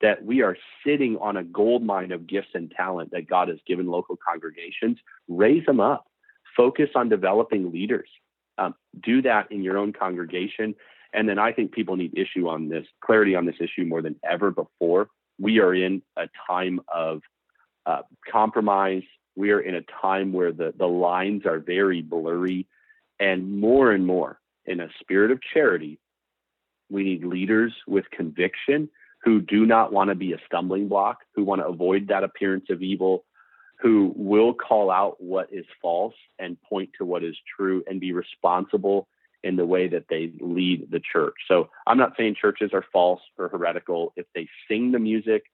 that 0.00 0.24
we 0.24 0.42
are 0.42 0.56
sitting 0.86 1.16
on 1.18 1.36
a 1.36 1.42
gold 1.42 1.82
mine 1.82 2.12
of 2.12 2.26
gifts 2.26 2.50
and 2.54 2.70
talent 2.70 3.10
that 3.10 3.28
God 3.28 3.48
has 3.48 3.58
given 3.66 3.86
local 3.86 4.16
congregations. 4.16 4.98
Raise 5.26 5.66
them 5.66 5.80
up. 5.80 6.06
Focus 6.56 6.90
on 6.94 7.08
developing 7.08 7.72
leaders. 7.72 8.08
Um, 8.58 8.74
do 9.02 9.22
that 9.22 9.50
in 9.50 9.62
your 9.62 9.78
own 9.78 9.92
congregation 9.92 10.74
and 11.12 11.28
then 11.28 11.38
I 11.38 11.52
think 11.52 11.72
people 11.72 11.96
need 11.96 12.16
issue 12.16 12.48
on 12.48 12.68
this 12.68 12.86
clarity 13.00 13.34
on 13.34 13.46
this 13.46 13.56
issue 13.60 13.84
more 13.84 14.02
than 14.02 14.16
ever 14.28 14.50
before. 14.50 15.08
We 15.38 15.60
are 15.60 15.74
in 15.74 16.02
a 16.16 16.28
time 16.46 16.80
of 16.92 17.22
uh, 17.86 18.02
compromise. 18.30 19.04
We 19.36 19.52
are 19.52 19.60
in 19.60 19.74
a 19.74 19.82
time 20.02 20.32
where 20.32 20.52
the, 20.52 20.74
the 20.76 20.86
lines 20.86 21.46
are 21.46 21.58
very 21.58 22.02
blurry, 22.02 22.66
and 23.20 23.60
more 23.60 23.92
and 23.92 24.06
more 24.06 24.40
in 24.66 24.80
a 24.80 24.88
spirit 25.00 25.30
of 25.30 25.40
charity, 25.54 25.98
we 26.90 27.04
need 27.04 27.24
leaders 27.24 27.72
with 27.86 28.10
conviction 28.10 28.88
who 29.24 29.40
do 29.40 29.66
not 29.66 29.92
want 29.92 30.08
to 30.08 30.14
be 30.14 30.32
a 30.32 30.38
stumbling 30.46 30.88
block, 30.88 31.18
who 31.34 31.44
want 31.44 31.60
to 31.60 31.66
avoid 31.66 32.08
that 32.08 32.24
appearance 32.24 32.66
of 32.70 32.82
evil, 32.82 33.24
who 33.80 34.12
will 34.16 34.54
call 34.54 34.90
out 34.90 35.16
what 35.20 35.48
is 35.52 35.64
false 35.82 36.14
and 36.38 36.60
point 36.62 36.90
to 36.98 37.04
what 37.04 37.24
is 37.24 37.36
true 37.56 37.82
and 37.86 38.00
be 38.00 38.12
responsible 38.12 39.08
in 39.44 39.56
the 39.56 39.66
way 39.66 39.88
that 39.88 40.04
they 40.08 40.32
lead 40.40 40.88
the 40.90 41.00
church. 41.12 41.34
So 41.46 41.68
I'm 41.86 41.98
not 41.98 42.14
saying 42.16 42.36
churches 42.40 42.70
are 42.72 42.84
false 42.92 43.20
or 43.36 43.48
heretical 43.48 44.12
if 44.16 44.26
they 44.34 44.48
sing 44.68 44.92
the 44.92 44.98
music. 44.98 45.44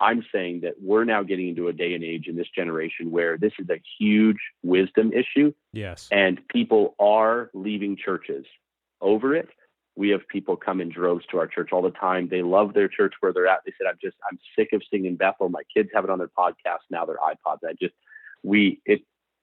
I'm 0.00 0.24
saying 0.32 0.62
that 0.62 0.74
we're 0.80 1.04
now 1.04 1.22
getting 1.22 1.48
into 1.48 1.68
a 1.68 1.72
day 1.72 1.94
and 1.94 2.02
age 2.02 2.26
in 2.26 2.36
this 2.36 2.48
generation 2.54 3.10
where 3.10 3.38
this 3.38 3.52
is 3.58 3.68
a 3.70 3.80
huge 3.98 4.38
wisdom 4.62 5.12
issue. 5.12 5.52
Yes. 5.72 6.08
And 6.10 6.40
people 6.48 6.96
are 6.98 7.50
leaving 7.54 7.96
churches 7.96 8.44
over 9.00 9.36
it. 9.36 9.48
We 9.96 10.08
have 10.08 10.26
people 10.26 10.56
come 10.56 10.80
in 10.80 10.88
droves 10.88 11.24
to 11.30 11.38
our 11.38 11.46
church 11.46 11.68
all 11.72 11.82
the 11.82 11.92
time. 11.92 12.28
They 12.28 12.42
love 12.42 12.74
their 12.74 12.88
church 12.88 13.14
where 13.20 13.32
they're 13.32 13.46
at. 13.46 13.60
They 13.64 13.72
said, 13.78 13.86
I'm 13.88 13.98
just, 14.02 14.16
I'm 14.28 14.38
sick 14.56 14.70
of 14.72 14.82
singing 14.90 15.14
Bethel. 15.14 15.48
My 15.48 15.62
kids 15.72 15.90
have 15.94 16.02
it 16.02 16.10
on 16.10 16.18
their 16.18 16.30
podcast 16.36 16.82
now, 16.90 17.06
their 17.06 17.18
iPods. 17.18 17.58
I 17.64 17.74
just, 17.80 17.94
we, 18.42 18.80
it, 18.84 19.02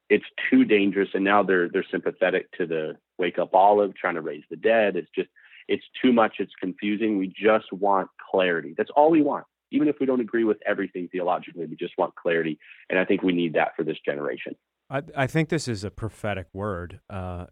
it's 0.10 0.26
too 0.50 0.66
dangerous. 0.66 1.08
And 1.14 1.24
now 1.24 1.44
they're, 1.44 1.70
they're 1.70 1.86
sympathetic 1.90 2.52
to 2.58 2.66
the 2.66 2.98
Wake 3.18 3.40
Up 3.40 3.56
Olive, 3.56 3.96
trying 3.96 4.16
to 4.16 4.22
raise 4.22 4.44
the 4.50 4.58
dead. 4.58 4.98
It's 4.98 5.10
just, 5.16 5.30
it's 5.70 5.86
too 6.02 6.12
much. 6.12 6.36
It's 6.40 6.52
confusing. 6.60 7.18
We 7.18 7.28
just 7.28 7.72
want 7.72 8.10
clarity. 8.30 8.74
That's 8.78 8.90
all 8.94 9.10
we 9.10 9.22
want. 9.22 9.46
Even 9.72 9.88
if 9.88 9.96
we 10.00 10.06
don't 10.06 10.22
agree 10.22 10.44
with 10.44 10.58
everything 10.66 11.08
theologically, 11.12 11.66
we 11.66 11.76
just 11.76 11.98
want 11.98 12.16
clarity. 12.16 12.60
And 12.90 13.00
I 13.00 13.06
think 13.06 13.24
we 13.24 13.34
need 13.34 13.54
that 13.54 13.76
for 13.76 13.84
this 13.84 13.98
generation. 14.06 14.56
I, 14.90 15.02
I 15.16 15.28
think 15.28 15.50
this 15.50 15.68
is 15.68 15.84
a 15.84 15.92
prophetic 15.92 16.48
word. 16.54 17.00
Uh, 17.10 17.46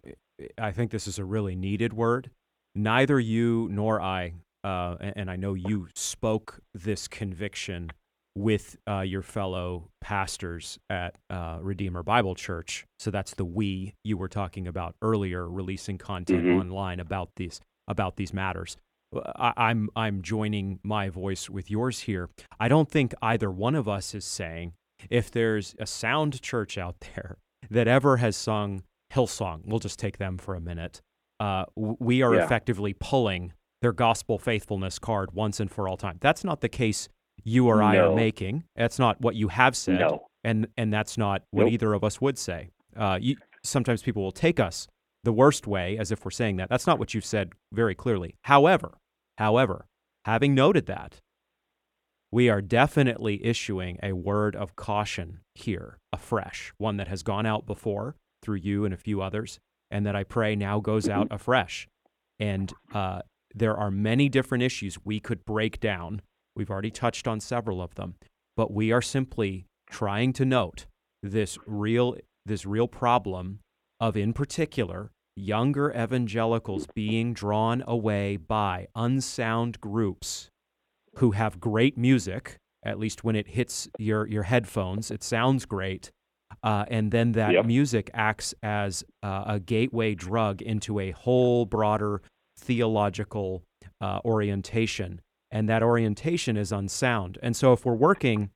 I 0.57 0.71
think 0.71 0.91
this 0.91 1.07
is 1.07 1.17
a 1.19 1.25
really 1.25 1.55
needed 1.55 1.93
word. 1.93 2.31
Neither 2.75 3.19
you 3.19 3.67
nor 3.71 4.01
I, 4.01 4.33
uh, 4.63 4.95
and 4.99 5.31
I 5.31 5.37
know 5.37 5.53
you 5.53 5.87
spoke 5.95 6.59
this 6.73 7.07
conviction 7.07 7.91
with 8.35 8.77
uh, 8.87 9.01
your 9.01 9.21
fellow 9.21 9.89
pastors 10.01 10.79
at 10.89 11.15
uh, 11.29 11.57
Redeemer 11.61 12.03
Bible 12.03 12.35
Church. 12.35 12.85
So 12.99 13.09
that's 13.11 13.33
the 13.33 13.43
we 13.45 13.95
you 14.03 14.17
were 14.17 14.27
talking 14.27 14.67
about 14.67 14.95
earlier, 15.01 15.49
releasing 15.49 15.97
content 15.97 16.45
Mhm. 16.45 16.59
online 16.59 16.99
about 16.99 17.31
these 17.35 17.59
about 17.87 18.17
these 18.17 18.33
matters. 18.33 18.77
I, 19.13 19.53
I'm 19.57 19.89
I'm 19.95 20.21
joining 20.21 20.79
my 20.83 21.09
voice 21.09 21.49
with 21.49 21.69
yours 21.71 22.01
here. 22.01 22.29
I 22.59 22.67
don't 22.67 22.89
think 22.89 23.13
either 23.21 23.49
one 23.51 23.75
of 23.75 23.87
us 23.87 24.13
is 24.13 24.25
saying 24.25 24.73
if 25.09 25.31
there's 25.31 25.75
a 25.79 25.85
sound 25.87 26.41
church 26.41 26.77
out 26.77 26.95
there 27.15 27.37
that 27.69 27.87
ever 27.87 28.17
has 28.17 28.35
sung 28.35 28.83
Hillsong, 29.13 29.61
we'll 29.65 29.79
just 29.79 29.99
take 29.99 30.17
them 30.17 30.37
for 30.37 30.55
a 30.55 30.61
minute. 30.61 31.01
Uh, 31.39 31.65
we 31.75 32.21
are 32.21 32.35
Yeah. 32.35 32.43
effectively 32.45 32.93
pulling 32.93 33.53
their 33.81 33.93
gospel 33.93 34.37
faithfulness 34.37 34.99
card 34.99 35.31
once 35.33 35.59
and 35.59 35.71
for 35.71 35.87
all 35.87 35.97
time. 35.97 36.17
That's 36.21 36.43
not 36.43 36.61
the 36.61 36.69
case 36.69 37.07
you 37.43 37.67
or 37.67 37.81
I 37.81 37.97
are 37.97 38.13
making. 38.13 38.65
That's 38.75 38.99
not 38.99 39.21
what 39.21 39.35
you 39.35 39.47
have 39.47 39.75
said, 39.75 40.01
No. 40.01 40.27
and 40.43 40.67
and 40.77 40.93
that's 40.93 41.17
not 41.17 41.43
what 41.51 41.63
Nope. 41.63 41.73
either 41.73 41.93
of 41.93 42.03
us 42.03 42.19
would 42.21 42.37
say. 42.37 42.69
Uh, 42.95 43.17
you, 43.21 43.37
sometimes 43.63 44.01
people 44.03 44.21
will 44.21 44.31
take 44.33 44.59
us 44.59 44.87
the 45.23 45.31
worst 45.33 45.65
way 45.67 45.97
as 45.97 46.11
if 46.11 46.23
we're 46.25 46.31
saying 46.31 46.57
that. 46.57 46.69
That's 46.69 46.85
not 46.87 46.99
what 46.99 47.13
you've 47.13 47.25
said 47.25 47.53
very 47.73 47.95
clearly. 47.95 48.35
However, 48.43 48.97
however, 49.39 49.87
having 50.25 50.53
noted 50.53 50.85
that, 50.85 51.19
we 52.31 52.47
are 52.47 52.61
definitely 52.61 53.43
issuing 53.43 53.97
a 54.03 54.13
word 54.13 54.55
of 54.55 54.75
caution 54.75 55.39
here, 55.55 55.97
afresh, 56.13 56.71
one 56.77 56.97
that 56.97 57.07
has 57.07 57.23
gone 57.23 57.47
out 57.47 57.65
before 57.65 58.15
through 58.43 58.57
you 58.57 58.85
and 58.85 58.93
a 58.93 58.97
few 58.97 59.21
others, 59.21 59.59
and 59.89 60.05
that 60.05 60.15
I 60.15 60.23
pray 60.23 60.55
now 60.55 60.79
goes 60.79 61.09
out 61.09 61.27
afresh. 61.31 61.87
And 62.39 62.71
uh, 62.93 63.21
there 63.55 63.75
are 63.75 63.89
many 63.89 64.29
different 64.29 64.63
issues 64.63 65.03
we 65.03 65.19
could 65.19 65.43
break 65.43 65.79
down. 65.79 66.21
We've 66.55 66.69
already 66.69 66.91
touched 66.91 67.27
on 67.27 67.39
several 67.39 67.81
of 67.81 67.95
them, 67.95 68.15
but 68.55 68.71
we 68.71 68.91
are 68.91 69.01
simply 69.01 69.65
trying 69.89 70.33
to 70.33 70.45
note 70.45 70.85
this 71.23 71.57
real 71.65 72.15
this 72.45 72.65
real 72.65 72.87
problem 72.87 73.59
of, 73.99 74.15
in 74.15 74.33
particular, 74.33 75.11
younger 75.35 75.91
evangelicals 75.91 76.87
being 76.93 77.33
drawn 77.33 77.83
away 77.87 78.37
by 78.37 78.87
unsound 78.95 79.79
groups 79.81 80.49
who 81.15 81.31
have 81.31 81.59
great 81.59 81.97
music 81.97 82.57
at 82.83 82.97
least 82.97 83.23
when 83.25 83.35
it 83.35 83.47
hits 83.49 83.89
your, 83.97 84.25
your 84.27 84.43
headphones. 84.43 85.11
It 85.11 85.21
sounds 85.21 85.65
great. 85.65 86.11
Uh, 86.63 86.85
and 86.87 87.11
then 87.11 87.33
that 87.33 87.51
Yep. 87.53 87.65
music 87.65 88.09
acts 88.13 88.53
as 88.63 89.03
uh, 89.21 89.43
a 89.47 89.59
gateway 89.59 90.15
drug 90.15 90.61
into 90.61 90.97
a 90.99 91.11
whole 91.11 91.65
broader 91.65 92.21
theological 92.57 93.63
uh, 93.99 94.19
orientation. 94.23 95.19
And 95.51 95.67
that 95.67 95.83
orientation 95.83 96.55
is 96.55 96.71
unsound. 96.71 97.37
And 97.43 97.53
so 97.55 97.73
if 97.73 97.85
we're 97.85 97.95
working 97.95 98.49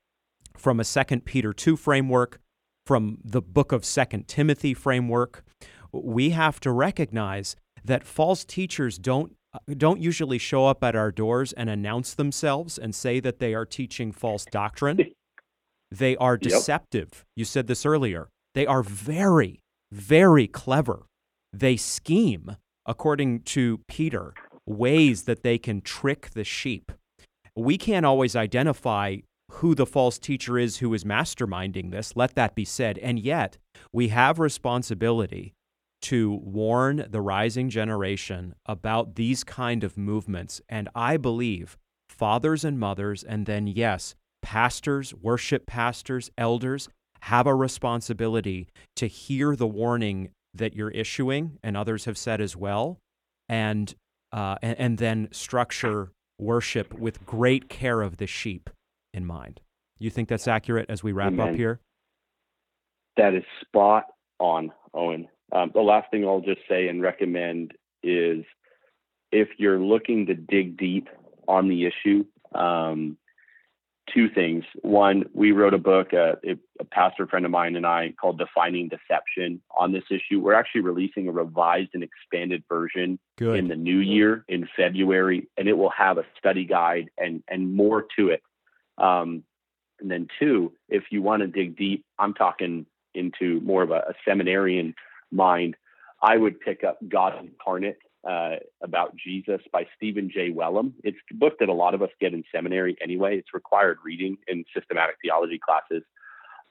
from 0.56 0.80
a 0.80 0.84
Second 0.84 1.24
Peter 1.26 1.52
2 1.52 1.76
framework, 1.76 2.40
from 2.86 3.18
the 3.24 3.42
book 3.42 3.72
of 3.72 3.84
Second 3.84 4.26
Timothy 4.28 4.72
framework, 4.74 5.43
we 6.02 6.30
have 6.30 6.60
to 6.60 6.72
recognize 6.72 7.56
that 7.84 8.04
false 8.04 8.44
teachers 8.44 8.98
don't 8.98 9.36
don't 9.76 10.00
usually 10.00 10.38
show 10.38 10.66
up 10.66 10.82
at 10.82 10.96
our 10.96 11.12
doors 11.12 11.52
and 11.52 11.70
announce 11.70 12.14
themselves 12.14 12.76
and 12.76 12.92
say 12.92 13.20
that 13.20 13.38
they 13.38 13.54
are 13.54 13.64
teaching 13.64 14.10
false 14.10 14.44
doctrine. 14.46 15.12
They 15.92 16.16
are 16.16 16.36
deceptive. 16.36 17.24
You 17.36 17.44
said 17.44 17.68
this 17.68 17.86
earlier. 17.86 18.28
They 18.54 18.66
are 18.66 18.82
very, 18.82 19.60
very 19.92 20.48
clever. 20.48 21.06
They 21.52 21.76
scheme, 21.76 22.56
according 22.84 23.42
to 23.42 23.78
Peter, 23.86 24.34
ways 24.66 25.22
that 25.22 25.44
they 25.44 25.56
can 25.56 25.82
trick 25.82 26.30
the 26.30 26.42
sheep. 26.42 26.90
We 27.54 27.78
can't 27.78 28.06
always 28.06 28.34
identify 28.34 29.18
who 29.52 29.76
the 29.76 29.86
false 29.86 30.18
teacher 30.18 30.58
is 30.58 30.78
who 30.78 30.92
is 30.94 31.04
masterminding 31.04 31.92
this, 31.92 32.16
let 32.16 32.34
that 32.34 32.56
be 32.56 32.64
said. 32.64 32.98
And 32.98 33.20
yet, 33.20 33.58
we 33.92 34.08
have 34.08 34.40
responsibility 34.40 35.54
to 36.04 36.34
warn 36.42 37.06
the 37.08 37.20
rising 37.20 37.70
generation 37.70 38.54
about 38.66 39.14
these 39.14 39.42
kind 39.42 39.82
of 39.82 39.96
movements. 39.96 40.60
And 40.68 40.88
I 40.94 41.16
believe 41.16 41.78
fathers 42.10 42.64
and 42.64 42.78
mothers, 42.78 43.24
and 43.24 43.46
then, 43.46 43.66
yes, 43.66 44.14
pastors, 44.42 45.14
worship 45.14 45.66
pastors, 45.66 46.30
elders, 46.36 46.88
have 47.22 47.46
a 47.46 47.54
responsibility 47.54 48.68
to 48.96 49.06
hear 49.06 49.56
the 49.56 49.66
warning 49.66 50.30
that 50.52 50.76
you're 50.76 50.90
issuing, 50.90 51.58
and 51.62 51.76
others 51.76 52.04
have 52.04 52.18
said 52.18 52.40
as 52.40 52.54
well, 52.54 52.98
and, 53.48 53.94
uh, 54.30 54.56
and, 54.60 54.78
and 54.78 54.98
then 54.98 55.28
structure 55.32 56.12
worship 56.38 56.92
with 56.98 57.24
great 57.24 57.70
care 57.70 58.02
of 58.02 58.18
the 58.18 58.26
sheep 58.26 58.68
in 59.14 59.24
mind. 59.24 59.60
You 59.98 60.10
think 60.10 60.28
that's 60.28 60.46
accurate 60.46 60.90
as 60.90 61.02
we 61.02 61.12
wrap 61.12 61.32
Amen. 61.32 61.48
up 61.48 61.54
here? 61.54 61.80
That 63.16 63.34
is 63.34 63.44
spot 63.62 64.04
on, 64.38 64.72
Owen. 64.92 65.28
Um, 65.54 65.70
the 65.72 65.80
last 65.80 66.10
thing 66.10 66.26
I'll 66.26 66.40
just 66.40 66.62
say 66.68 66.88
and 66.88 67.00
recommend 67.00 67.72
is 68.02 68.44
if 69.30 69.48
you're 69.56 69.78
looking 69.78 70.26
to 70.26 70.34
dig 70.34 70.76
deep 70.76 71.08
on 71.46 71.68
the 71.68 71.86
issue, 71.86 72.24
um, 72.54 73.16
two 74.12 74.28
things. 74.28 74.64
One, 74.82 75.24
we 75.32 75.52
wrote 75.52 75.74
a 75.74 75.78
book, 75.78 76.12
uh, 76.12 76.34
a 76.80 76.84
pastor 76.84 77.26
friend 77.26 77.44
of 77.44 77.50
mine 77.50 77.76
and 77.76 77.86
I 77.86 78.12
called 78.20 78.38
Defining 78.38 78.88
Deception 78.88 79.62
on 79.76 79.92
this 79.92 80.04
issue. 80.10 80.40
We're 80.40 80.54
actually 80.54 80.82
releasing 80.82 81.28
a 81.28 81.32
revised 81.32 81.90
and 81.94 82.02
expanded 82.02 82.64
version 82.68 83.18
Good. 83.38 83.58
in 83.58 83.68
the 83.68 83.76
new 83.76 83.98
year 83.98 84.44
in 84.48 84.68
February, 84.76 85.48
and 85.56 85.68
it 85.68 85.78
will 85.78 85.92
have 85.96 86.18
a 86.18 86.24
study 86.38 86.64
guide 86.64 87.10
and, 87.16 87.42
and 87.48 87.74
more 87.74 88.04
to 88.18 88.28
it. 88.28 88.42
Um, 88.98 89.44
and 90.00 90.10
then, 90.10 90.28
two, 90.38 90.72
if 90.88 91.04
you 91.10 91.22
want 91.22 91.42
to 91.42 91.46
dig 91.46 91.76
deep, 91.76 92.04
I'm 92.18 92.34
talking 92.34 92.86
into 93.14 93.60
more 93.60 93.82
of 93.82 93.90
a, 93.90 93.98
a 94.08 94.14
seminarian 94.26 94.94
mind. 95.30 95.76
I 96.22 96.36
would 96.36 96.60
pick 96.60 96.84
up 96.84 96.98
God 97.08 97.38
Incarnate 97.38 97.98
uh, 98.28 98.56
about 98.82 99.14
Jesus 99.16 99.60
by 99.72 99.86
Stephen 99.96 100.30
J. 100.32 100.50
Wellum. 100.50 100.92
It's 101.02 101.18
a 101.30 101.34
book 101.34 101.58
that 101.60 101.68
a 101.68 101.74
lot 101.74 101.94
of 101.94 102.02
us 102.02 102.10
get 102.20 102.32
in 102.32 102.44
seminary 102.50 102.96
anyway. 103.02 103.36
It's 103.36 103.52
required 103.52 103.98
reading 104.04 104.38
in 104.48 104.64
systematic 104.74 105.16
theology 105.22 105.58
classes. 105.58 106.02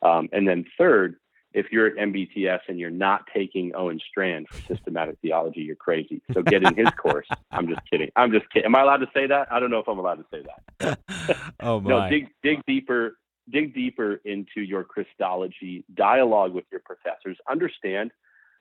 Um, 0.01 0.29
and 0.31 0.47
then 0.47 0.65
third, 0.77 1.15
if 1.53 1.67
you're 1.71 1.87
at 1.87 1.95
MBTS 1.95 2.61
and 2.67 2.79
you're 2.79 2.89
not 2.89 3.25
taking 3.33 3.75
Owen 3.75 3.99
Strachan 4.09 4.45
for 4.47 4.59
systematic 4.73 5.17
theology, 5.21 5.61
you're 5.61 5.75
crazy. 5.75 6.21
So 6.33 6.41
get 6.41 6.63
in 6.63 6.75
his 6.75 6.89
course. 6.97 7.27
I'm 7.51 7.67
just 7.67 7.81
kidding. 7.89 8.09
I'm 8.15 8.31
just 8.31 8.49
kidding. 8.49 8.65
Am 8.65 8.75
I 8.75 8.81
allowed 8.81 8.97
to 8.97 9.09
say 9.13 9.27
that? 9.27 9.51
I 9.51 9.59
don't 9.59 9.69
know 9.69 9.79
if 9.79 9.87
I'm 9.87 9.99
allowed 9.99 10.15
to 10.15 10.25
say 10.31 10.43
that. 10.79 11.37
oh 11.59 11.79
my. 11.79 11.89
No, 11.89 12.09
dig 12.09 12.29
dig 12.41 12.65
deeper. 12.65 13.17
Dig 13.51 13.75
deeper 13.75 14.21
into 14.23 14.61
your 14.61 14.83
Christology. 14.83 15.83
Dialogue 15.93 16.53
with 16.53 16.65
your 16.71 16.81
professors. 16.83 17.37
Understand 17.49 18.11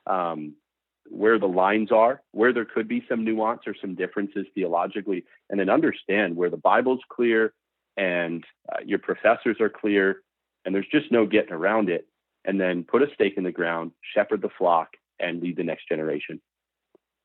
um, 0.06 0.54
where 1.10 1.38
the 1.38 1.46
lines 1.46 1.90
are, 1.92 2.22
where 2.32 2.52
there 2.52 2.64
could 2.64 2.88
be 2.88 3.04
some 3.08 3.24
nuance 3.24 3.62
or 3.66 3.74
some 3.80 3.94
differences 3.94 4.46
theologically, 4.54 5.24
and 5.50 5.58
then 5.58 5.68
understand 5.68 6.36
where 6.36 6.50
the 6.50 6.56
Bible's 6.56 7.00
clear 7.08 7.52
and 7.96 8.44
uh, 8.70 8.78
your 8.84 8.98
professors 8.98 9.56
are 9.60 9.68
clear, 9.68 10.22
and 10.64 10.74
there's 10.74 10.86
just 10.90 11.12
no 11.12 11.26
getting 11.26 11.52
around 11.52 11.90
it. 11.90 12.06
And 12.44 12.60
then 12.60 12.84
put 12.84 13.02
a 13.02 13.06
stake 13.14 13.34
in 13.36 13.44
the 13.44 13.52
ground, 13.52 13.92
shepherd 14.14 14.42
the 14.42 14.48
flock, 14.58 14.88
and 15.20 15.40
lead 15.40 15.56
the 15.56 15.62
next 15.62 15.88
generation. 15.88 16.40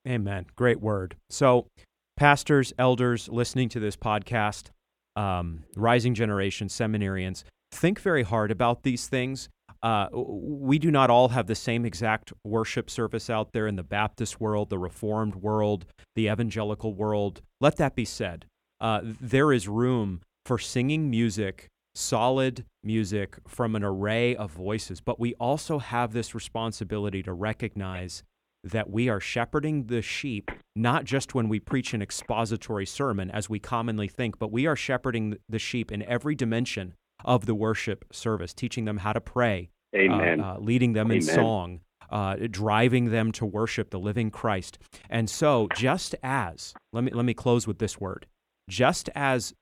Amen. 0.08 0.46
Great 0.56 0.80
word. 0.80 1.16
So, 1.30 1.68
pastors, 2.16 2.72
elders 2.78 3.28
listening 3.28 3.70
to 3.70 3.80
this 3.80 3.96
podcast, 3.96 4.70
um, 5.16 5.64
rising 5.76 6.14
generation, 6.14 6.68
seminarians, 6.68 7.44
think 7.72 8.00
very 8.00 8.24
hard 8.24 8.52
about 8.52 8.84
these 8.84 9.08
things. 9.08 9.50
Uh, 9.82 10.08
we 10.14 10.80
do 10.80 10.92
not 10.92 11.10
all 11.10 11.30
have 11.30 11.48
the 11.48 11.56
same 11.56 11.86
exact 11.86 12.34
worship 12.44 12.90
service 12.90 13.30
out 13.30 13.52
there 13.54 13.68
in 13.68 13.76
the 13.76 13.84
Baptist 13.84 14.40
world, 14.40 14.70
the 14.70 14.80
Reformed 14.80 15.36
world, 15.36 15.86
the 16.16 16.28
evangelical 16.28 16.94
world. 16.94 17.42
Let 17.62 17.78
that 17.78 17.96
be 17.96 18.06
said. 18.06 18.46
Uh, 18.80 19.02
there 19.04 19.52
is 19.52 19.68
room 19.68 20.22
for 20.46 20.58
singing 20.58 21.10
music, 21.10 21.68
solid 21.96 22.66
music 22.84 23.38
from 23.48 23.76
an 23.76 23.84
array 23.84 24.36
of 24.36 24.52
voices, 24.52 25.02
but 25.02 25.20
we 25.20 25.34
also 25.36 25.80
have 25.80 26.14
this 26.14 26.34
responsibility 26.34 27.24
to 27.24 27.34
recognize 27.34 28.24
that 28.64 28.90
we 28.90 29.08
are 29.10 29.20
shepherding 29.20 29.88
the 29.88 30.02
sheep 30.02 30.52
not 30.76 31.06
just 31.06 31.34
when 31.34 31.50
we 31.50 31.60
preach 31.60 31.94
an 31.94 32.02
expository 32.02 32.86
sermon, 32.86 33.32
as 33.32 33.50
we 33.50 33.60
commonly 33.60 34.08
think, 34.08 34.38
but 34.38 34.52
we 34.52 34.68
are 34.68 34.76
shepherding 34.76 35.38
the 35.50 35.60
sheep 35.60 35.92
in 35.92 36.04
every 36.04 36.36
dimension 36.36 36.94
of 37.26 37.46
the 37.46 37.56
worship 37.56 38.06
service, 38.12 38.54
teaching 38.54 38.86
them 38.86 38.98
how 38.98 39.14
to 39.14 39.22
pray, 39.22 39.70
Amen. 39.96 40.40
uh, 40.40 40.54
uh, 40.54 40.58
leading 40.60 40.94
them 40.94 41.12
in 41.12 41.22
song, 41.22 41.82
uh, 42.10 42.36
driving 42.50 43.12
them 43.12 43.32
to 43.34 43.46
worship 43.46 43.90
the 43.90 44.00
living 44.00 44.32
Christ. 44.32 44.78
And 45.10 45.30
so, 45.30 45.68
just 45.76 46.16
as 46.24 46.74
let 46.94 47.04
me 47.04 47.12
let 47.12 47.26
me 47.26 47.34
close 47.34 47.68
with 47.68 47.80
this 47.80 48.00
word, 48.00 48.28
just 48.70 49.10
as 49.16 49.54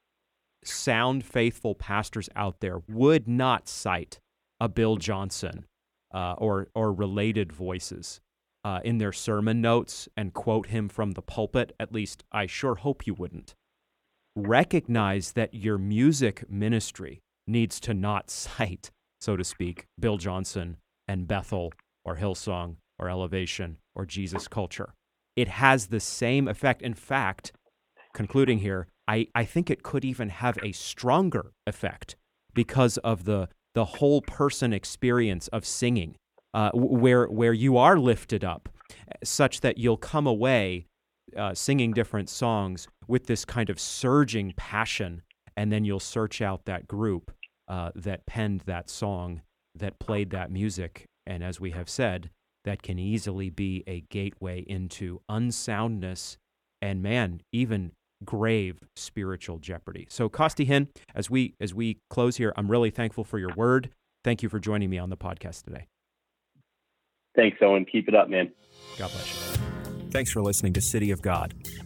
sound, 0.63 1.23
faithful 1.23 1.75
pastors 1.75 2.29
out 2.35 2.59
there 2.59 2.81
would 2.87 3.27
not 3.27 3.67
cite 3.67 4.19
a 4.59 4.67
Bill 4.67 4.97
Johnson 4.97 5.65
uh, 6.13 6.33
or 6.37 6.67
or 6.75 6.93
related 6.93 7.51
voices 7.51 8.21
uh, 8.63 8.79
in 8.83 8.97
their 8.97 9.13
sermon 9.13 9.61
notes 9.61 10.09
and 10.17 10.33
quote 10.33 10.67
him 10.67 10.89
from 10.89 11.11
the 11.11 11.21
pulpit. 11.21 11.73
At 11.79 11.93
least 11.93 12.23
I 12.31 12.47
sure 12.47 12.75
hope 12.75 13.05
you 13.05 13.13
wouldn't. 13.13 13.53
Recognize 14.35 15.33
that 15.33 15.53
your 15.53 15.77
music 15.77 16.49
ministry 16.49 17.21
needs 17.47 17.79
to 17.81 17.93
not 17.93 18.29
cite, 18.29 18.91
so 19.19 19.35
to 19.35 19.43
speak, 19.43 19.85
Bill 19.99 20.17
Johnson 20.17 20.77
and 21.07 21.27
Bethel 21.27 21.73
or 22.03 22.17
Hillsong 22.17 22.77
or 22.99 23.09
Elevation 23.09 23.77
or 23.95 24.05
Jesus 24.05 24.47
culture. 24.47 24.93
It 25.35 25.47
has 25.47 25.87
the 25.87 25.99
same 25.99 26.47
effect. 26.47 26.81
In 26.81 26.93
fact, 26.93 27.51
concluding 28.13 28.59
here, 28.59 28.87
I, 29.07 29.27
I 29.35 29.43
think 29.43 29.69
it 29.69 29.83
could 29.83 30.05
even 30.05 30.29
have 30.29 30.57
a 30.63 30.71
stronger 30.71 31.51
effect 31.67 32.15
because 32.53 32.97
of 32.99 33.25
the, 33.25 33.49
the 33.73 33.85
whole 33.85 34.21
person 34.21 34.73
experience 34.73 35.47
of 35.49 35.65
singing, 35.65 36.15
uh, 36.53 36.71
where, 36.73 37.25
where 37.25 37.53
you 37.53 37.77
are 37.77 37.99
lifted 37.99 38.43
up, 38.43 38.69
such 39.23 39.61
that 39.61 39.77
you'll 39.77 39.97
come 39.97 40.25
away 40.25 40.87
uh, 41.35 41.53
singing 41.53 41.91
different 41.91 42.29
songs 42.29 42.87
with 43.07 43.27
this 43.27 43.45
kind 43.45 43.69
of 43.69 43.79
surging 43.79 44.53
passion, 44.55 45.21
and 45.57 45.71
then 45.71 45.85
you'll 45.85 45.99
search 45.99 46.41
out 46.41 46.65
that 46.65 46.87
group 46.87 47.31
uh, 47.67 47.91
that 47.95 48.25
penned 48.25 48.61
that 48.61 48.89
song, 48.89 49.41
that 49.73 49.99
played 49.99 50.29
that 50.31 50.51
music, 50.51 51.05
and 51.25 51.43
as 51.43 51.59
we 51.59 51.71
have 51.71 51.89
said, 51.89 52.29
that 52.63 52.81
can 52.81 52.99
easily 52.99 53.49
be 53.49 53.83
a 53.87 54.01
gateway 54.09 54.63
into 54.67 55.21
unsoundness 55.29 56.37
and 56.81 57.01
man, 57.01 57.41
even 57.51 57.91
grave 58.23 58.79
spiritual 58.95 59.59
jeopardy. 59.59 60.07
So, 60.09 60.29
Costi 60.29 60.65
Hinn, 60.65 60.87
as 61.13 61.29
we 61.29 61.55
as 61.59 61.73
we 61.73 61.99
close 62.09 62.37
here, 62.37 62.53
I'm 62.55 62.69
really 62.69 62.89
thankful 62.89 63.23
for 63.23 63.39
your 63.39 63.53
word. 63.55 63.89
Thank 64.23 64.43
you 64.43 64.49
for 64.49 64.59
joining 64.59 64.89
me 64.89 64.97
on 64.97 65.09
the 65.09 65.17
podcast 65.17 65.63
today. 65.63 65.87
Thanks, 67.35 67.57
Owen. 67.61 67.85
Keep 67.85 68.07
it 68.07 68.15
up, 68.15 68.29
man. 68.29 68.51
God 68.97 69.11
bless 69.11 69.55
you. 69.55 69.61
Thanks 70.11 70.31
for 70.31 70.41
listening 70.41 70.73
to 70.73 70.81
City 70.81 71.11
of 71.11 71.21
God, 71.21 71.53